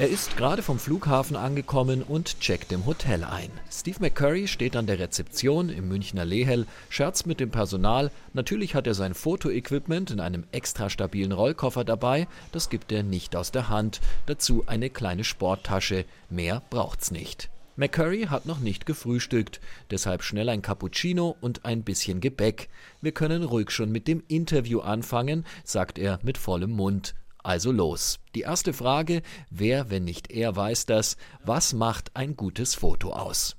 Er 0.00 0.08
ist 0.08 0.36
gerade 0.36 0.62
vom 0.62 0.78
Flughafen 0.78 1.34
angekommen 1.34 2.04
und 2.04 2.38
checkt 2.38 2.70
im 2.70 2.86
Hotel 2.86 3.24
ein. 3.24 3.50
Steve 3.68 3.96
McCurry 3.98 4.46
steht 4.46 4.76
an 4.76 4.86
der 4.86 5.00
Rezeption 5.00 5.70
im 5.70 5.88
Münchner 5.88 6.24
Lehel, 6.24 6.68
scherzt 6.88 7.26
mit 7.26 7.40
dem 7.40 7.50
Personal. 7.50 8.12
Natürlich 8.32 8.76
hat 8.76 8.86
er 8.86 8.94
sein 8.94 9.14
Fotoequipment 9.14 10.12
in 10.12 10.20
einem 10.20 10.44
extra 10.52 10.88
stabilen 10.88 11.32
Rollkoffer 11.32 11.82
dabei. 11.82 12.28
Das 12.52 12.70
gibt 12.70 12.92
er 12.92 13.02
nicht 13.02 13.34
aus 13.34 13.50
der 13.50 13.70
Hand. 13.70 14.00
Dazu 14.26 14.62
eine 14.68 14.88
kleine 14.88 15.24
Sporttasche. 15.24 16.04
Mehr 16.30 16.62
braucht's 16.70 17.10
nicht. 17.10 17.50
McCurry 17.74 18.28
hat 18.30 18.46
noch 18.46 18.60
nicht 18.60 18.86
gefrühstückt, 18.86 19.60
deshalb 19.90 20.22
schnell 20.22 20.48
ein 20.48 20.62
Cappuccino 20.62 21.36
und 21.40 21.64
ein 21.64 21.82
bisschen 21.82 22.20
Gebäck. 22.20 22.68
Wir 23.00 23.10
können 23.10 23.42
ruhig 23.42 23.72
schon 23.72 23.90
mit 23.90 24.06
dem 24.06 24.22
Interview 24.28 24.78
anfangen, 24.78 25.44
sagt 25.64 25.98
er 25.98 26.20
mit 26.22 26.38
vollem 26.38 26.70
Mund. 26.70 27.16
Also 27.48 27.72
los. 27.72 28.18
Die 28.34 28.42
erste 28.42 28.74
Frage, 28.74 29.22
wer, 29.48 29.88
wenn 29.88 30.04
nicht 30.04 30.30
er, 30.30 30.54
weiß 30.54 30.84
das, 30.84 31.16
was 31.42 31.72
macht 31.72 32.14
ein 32.14 32.36
gutes 32.36 32.74
Foto 32.74 33.14
aus? 33.14 33.56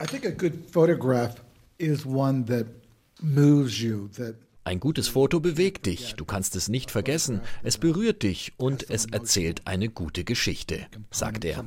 I 0.00 0.06
think 0.06 0.24
a 0.24 0.30
good 0.30 0.52
photograph 0.70 1.42
is 1.78 2.06
one 2.06 2.44
that 2.44 2.66
moves 3.20 3.80
you, 3.80 4.06
that 4.16 4.36
ein 4.62 4.78
gutes 4.78 5.08
Foto 5.08 5.40
bewegt 5.40 5.86
dich, 5.86 6.14
du 6.14 6.24
kannst 6.24 6.54
es 6.54 6.68
nicht 6.68 6.92
vergessen, 6.92 7.40
es 7.64 7.78
berührt 7.78 8.22
dich 8.22 8.52
und 8.58 8.88
es 8.88 9.06
erzählt 9.06 9.62
eine 9.66 9.88
gute 9.88 10.22
Geschichte, 10.22 10.86
sagt 11.10 11.44
er. 11.44 11.64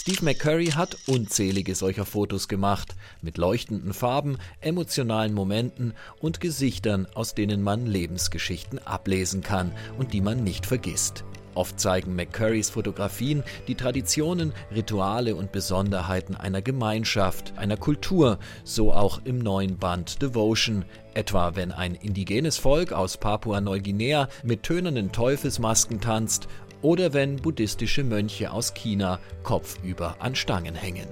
Steve 0.00 0.24
McCurry 0.24 0.66
hat 0.66 0.96
unzählige 1.08 1.74
solcher 1.74 2.04
Fotos 2.04 2.46
gemacht, 2.46 2.94
mit 3.20 3.36
leuchtenden 3.36 3.92
Farben, 3.92 4.38
emotionalen 4.60 5.34
Momenten 5.34 5.92
und 6.20 6.40
Gesichtern, 6.40 7.08
aus 7.14 7.34
denen 7.34 7.64
man 7.64 7.84
Lebensgeschichten 7.84 8.78
ablesen 8.78 9.42
kann 9.42 9.72
und 9.98 10.12
die 10.12 10.20
man 10.20 10.44
nicht 10.44 10.66
vergisst. 10.66 11.24
Oft 11.56 11.80
zeigen 11.80 12.14
McCurrys 12.14 12.70
Fotografien 12.70 13.42
die 13.66 13.74
Traditionen, 13.74 14.52
Rituale 14.72 15.34
und 15.34 15.50
Besonderheiten 15.50 16.36
einer 16.36 16.62
Gemeinschaft, 16.62 17.54
einer 17.56 17.76
Kultur, 17.76 18.38
so 18.62 18.92
auch 18.92 19.22
im 19.24 19.40
neuen 19.40 19.78
Band 19.78 20.22
Devotion, 20.22 20.84
etwa 21.14 21.56
wenn 21.56 21.72
ein 21.72 21.96
indigenes 21.96 22.56
Volk 22.56 22.92
aus 22.92 23.16
Papua-Neuguinea 23.16 24.28
mit 24.44 24.62
tönernen 24.62 25.10
Teufelsmasken 25.10 26.00
tanzt 26.00 26.46
oder 26.82 27.12
wenn 27.12 27.36
buddhistische 27.36 28.04
Mönche 28.04 28.50
aus 28.50 28.74
China 28.74 29.18
kopfüber 29.42 30.16
an 30.20 30.34
Stangen 30.34 30.74
hängen. 30.74 31.08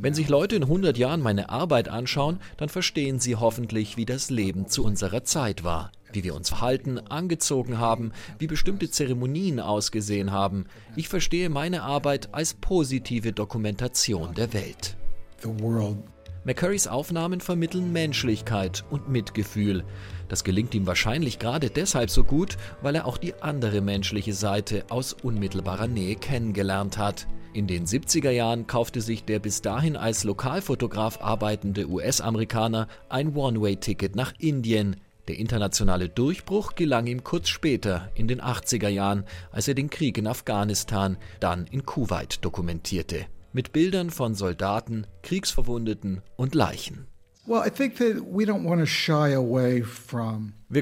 Wenn 0.00 0.14
sich 0.14 0.28
Leute 0.28 0.56
in 0.56 0.62
100 0.62 0.96
Jahren 0.96 1.20
meine 1.20 1.48
Arbeit 1.48 1.88
anschauen, 1.88 2.38
dann 2.56 2.68
verstehen 2.68 3.18
sie 3.18 3.34
hoffentlich, 3.34 3.96
wie 3.96 4.06
das 4.06 4.30
Leben 4.30 4.68
zu 4.68 4.84
unserer 4.84 5.24
Zeit 5.24 5.64
war, 5.64 5.90
wie 6.12 6.22
wir 6.22 6.36
uns 6.36 6.50
verhalten, 6.50 6.98
angezogen 6.98 7.78
haben, 7.78 8.12
wie 8.38 8.46
bestimmte 8.46 8.90
Zeremonien 8.90 9.58
ausgesehen 9.58 10.30
haben. 10.30 10.66
Ich 10.94 11.08
verstehe 11.08 11.50
meine 11.50 11.82
Arbeit 11.82 12.32
als 12.32 12.54
positive 12.54 13.32
Dokumentation 13.32 14.34
der 14.34 14.52
Welt. 14.52 14.96
The 15.42 15.48
world 15.48 15.98
McCurrys 16.46 16.86
Aufnahmen 16.86 17.40
vermitteln 17.40 17.92
Menschlichkeit 17.92 18.84
und 18.88 19.08
Mitgefühl. 19.08 19.82
Das 20.28 20.44
gelingt 20.44 20.76
ihm 20.76 20.86
wahrscheinlich 20.86 21.40
gerade 21.40 21.70
deshalb 21.70 22.08
so 22.08 22.22
gut, 22.22 22.56
weil 22.82 22.94
er 22.94 23.06
auch 23.06 23.18
die 23.18 23.34
andere 23.42 23.80
menschliche 23.80 24.32
Seite 24.32 24.84
aus 24.88 25.12
unmittelbarer 25.12 25.88
Nähe 25.88 26.14
kennengelernt 26.14 26.98
hat. 26.98 27.26
In 27.52 27.66
den 27.66 27.84
70er 27.84 28.30
Jahren 28.30 28.68
kaufte 28.68 29.00
sich 29.00 29.24
der 29.24 29.40
bis 29.40 29.60
dahin 29.60 29.96
als 29.96 30.22
Lokalfotograf 30.22 31.20
arbeitende 31.20 31.88
US-Amerikaner 31.88 32.86
ein 33.08 33.34
One-Way-Ticket 33.34 34.14
nach 34.14 34.32
Indien. 34.38 35.00
Der 35.26 35.40
internationale 35.40 36.08
Durchbruch 36.08 36.76
gelang 36.76 37.08
ihm 37.08 37.24
kurz 37.24 37.48
später, 37.48 38.12
in 38.14 38.28
den 38.28 38.40
80er 38.40 38.88
Jahren, 38.88 39.24
als 39.50 39.66
er 39.66 39.74
den 39.74 39.90
Krieg 39.90 40.16
in 40.16 40.28
Afghanistan, 40.28 41.16
dann 41.40 41.66
in 41.66 41.84
Kuwait 41.84 42.44
dokumentierte 42.44 43.26
mit 43.56 43.72
Bildern 43.72 44.10
von 44.10 44.34
Soldaten, 44.34 45.06
Kriegsverwundeten 45.22 46.20
und 46.36 46.54
Leichen. 46.54 47.06
Wir 47.46 47.62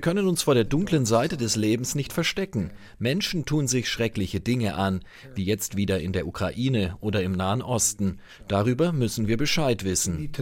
können 0.01 0.27
uns 0.27 0.43
vor 0.43 0.55
der 0.55 0.65
dunklen 0.65 1.07
Seite 1.07 1.37
des 1.37 1.55
Lebens 1.55 1.95
nicht 1.95 2.13
verstecken. 2.13 2.73
Menschen 2.99 3.45
tun 3.45 3.69
sich 3.69 3.89
schreckliche 3.89 4.41
Dinge 4.41 4.75
an, 4.75 5.03
wie 5.37 5.45
jetzt 5.45 5.77
wieder 5.77 6.01
in 6.01 6.13
der 6.13 6.27
Ukraine 6.27 6.97
oder 7.01 7.23
im 7.23 7.31
Nahen 7.33 7.63
Osten. 7.63 8.19
Darüber 8.49 8.91
müssen 8.91 9.29
wir 9.29 9.37
Bescheid 9.37 9.85
wissen. 9.85 10.33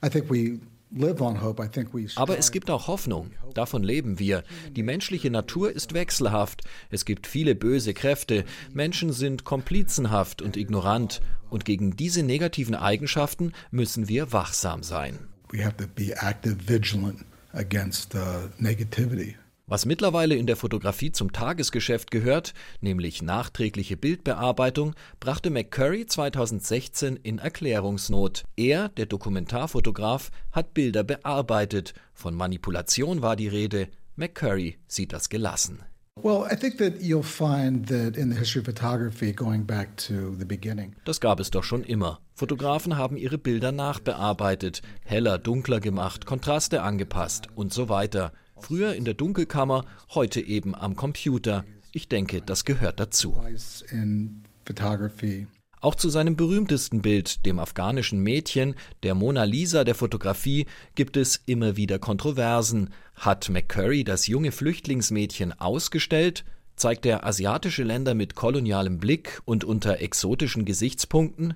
I 0.00 0.08
think 0.08 0.30
we 0.30 0.60
aber 2.16 2.38
es 2.38 2.50
gibt 2.50 2.70
auch 2.70 2.86
Hoffnung. 2.86 3.30
Davon 3.54 3.82
leben 3.82 4.18
wir. 4.18 4.42
Die 4.70 4.82
menschliche 4.82 5.30
Natur 5.30 5.70
ist 5.70 5.92
wechselhaft. 5.92 6.62
Es 6.90 7.04
gibt 7.04 7.26
viele 7.26 7.54
böse 7.54 7.94
Kräfte. 7.94 8.44
Menschen 8.72 9.12
sind 9.12 9.44
komplizenhaft 9.44 10.40
und 10.40 10.56
ignorant. 10.56 11.20
Und 11.50 11.64
gegen 11.64 11.96
diese 11.96 12.22
negativen 12.22 12.74
Eigenschaften 12.74 13.52
müssen 13.70 14.08
wir 14.08 14.32
wachsam 14.32 14.82
sein. 14.82 15.18
We 15.50 15.64
have 15.64 15.76
to 15.76 15.86
be 15.94 16.14
active, 16.20 16.56
vigilant 16.66 17.24
against 17.52 18.14
uh, 18.14 18.48
negativity. 18.58 19.36
Was 19.70 19.84
mittlerweile 19.84 20.34
in 20.34 20.46
der 20.46 20.56
Fotografie 20.56 21.12
zum 21.12 21.30
Tagesgeschäft 21.30 22.10
gehört, 22.10 22.54
nämlich 22.80 23.20
nachträgliche 23.20 23.98
Bildbearbeitung, 23.98 24.94
brachte 25.20 25.50
McCurry 25.50 26.06
2016 26.06 27.16
in 27.16 27.38
Erklärungsnot. 27.38 28.44
Er, 28.56 28.88
der 28.88 29.04
Dokumentarfotograf, 29.04 30.30
hat 30.52 30.72
Bilder 30.72 31.04
bearbeitet. 31.04 31.92
Von 32.14 32.34
Manipulation 32.34 33.20
war 33.20 33.36
die 33.36 33.48
Rede. 33.48 33.88
McCurry 34.16 34.78
sieht 34.86 35.12
das 35.12 35.28
gelassen. 35.28 35.80
Das 41.04 41.20
gab 41.20 41.40
es 41.40 41.50
doch 41.50 41.62
schon 41.62 41.84
immer. 41.84 42.20
Fotografen 42.34 42.96
haben 42.96 43.16
ihre 43.18 43.38
Bilder 43.38 43.70
nachbearbeitet, 43.70 44.80
heller, 45.04 45.38
dunkler 45.38 45.80
gemacht, 45.80 46.24
Kontraste 46.24 46.82
angepasst 46.82 47.48
und 47.54 47.72
so 47.72 47.88
weiter. 47.88 48.32
Früher 48.60 48.94
in 48.94 49.04
der 49.04 49.14
Dunkelkammer, 49.14 49.84
heute 50.14 50.40
eben 50.40 50.74
am 50.74 50.96
Computer. 50.96 51.64
Ich 51.92 52.08
denke, 52.08 52.42
das 52.42 52.64
gehört 52.64 53.00
dazu. 53.00 53.36
Auch 55.80 55.94
zu 55.94 56.08
seinem 56.08 56.36
berühmtesten 56.36 57.02
Bild, 57.02 57.46
dem 57.46 57.58
afghanischen 57.58 58.20
Mädchen, 58.20 58.74
der 59.04 59.14
Mona 59.14 59.44
Lisa 59.44 59.84
der 59.84 59.94
Fotografie, 59.94 60.66
gibt 60.96 61.16
es 61.16 61.40
immer 61.46 61.76
wieder 61.76 61.98
Kontroversen. 62.00 62.90
Hat 63.14 63.48
McCurry 63.48 64.02
das 64.02 64.26
junge 64.26 64.50
Flüchtlingsmädchen 64.50 65.52
ausgestellt? 65.52 66.44
Zeigt 66.74 67.06
er 67.06 67.24
asiatische 67.24 67.84
Länder 67.84 68.14
mit 68.14 68.34
kolonialem 68.34 68.98
Blick 68.98 69.40
und 69.44 69.64
unter 69.64 70.00
exotischen 70.00 70.64
Gesichtspunkten? 70.64 71.54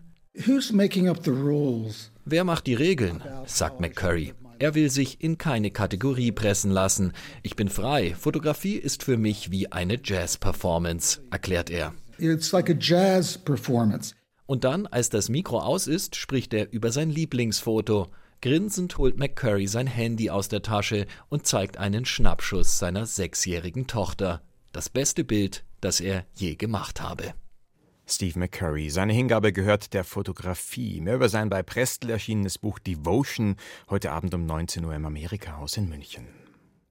Wer 2.24 2.44
macht 2.44 2.66
die 2.66 2.74
Regeln? 2.74 3.22
sagt 3.46 3.80
McCurry. 3.80 4.34
Er 4.62 4.77
will 4.77 4.90
sich 4.90 5.20
in 5.20 5.38
keine 5.38 5.72
Kategorie 5.72 6.31
pressen 6.31 6.70
lassen. 6.70 7.14
Ich 7.42 7.57
bin 7.57 7.68
frei. 7.68 8.14
Fotografie 8.14 8.77
ist 8.77 9.03
für 9.03 9.16
mich 9.16 9.51
wie 9.51 9.72
eine 9.72 9.98
Jazz-Performance, 10.01 11.20
erklärt 11.33 11.68
er. 11.68 11.94
It's 12.18 12.53
like 12.53 12.70
a 12.70 12.77
jazz 12.79 13.37
performance. 13.37 14.14
Und 14.46 14.62
dann, 14.62 14.87
als 14.87 15.09
das 15.09 15.29
Mikro 15.29 15.59
aus 15.59 15.88
ist, 15.88 16.14
spricht 16.14 16.55
er 16.55 16.72
über 16.72 16.92
sein 16.92 17.11
Lieblingsfoto. 17.11 18.07
Grinsend 18.40 18.98
holt 18.98 19.18
McCurry 19.18 19.66
sein 19.66 19.88
Handy 19.88 20.31
aus 20.31 20.46
der 20.46 20.62
Tasche 20.62 21.09
und 21.29 21.44
zeigt 21.44 21.79
einen 21.79 22.05
Schnappschuss 22.05 22.79
seiner 22.79 23.05
sechsjährigen 23.05 23.88
Tochter. 23.88 24.42
Das 24.70 24.88
beste 24.88 25.25
Bild, 25.25 25.64
das 25.81 25.98
er 25.98 26.25
je 26.35 26.55
gemacht 26.55 27.01
habe. 27.01 27.35
Steve 28.12 28.38
McCurry. 28.38 28.90
Seine 28.90 29.12
Hingabe 29.12 29.53
gehört 29.53 29.94
der 29.94 30.05
Fotografie. 30.05 31.01
Mehr 31.01 31.14
über 31.14 31.29
sein 31.29 31.48
bei 31.48 31.62
Prestel 31.62 32.11
erschienenes 32.11 32.59
Buch 32.59 32.79
Devotion 32.79 33.57
heute 33.88 34.12
Abend 34.12 34.35
um 34.35 34.44
19 34.44 34.85
Uhr 34.85 34.94
im 34.94 35.07
Amerika-Haus 35.07 35.77
in 35.77 35.88
München. 35.88 36.41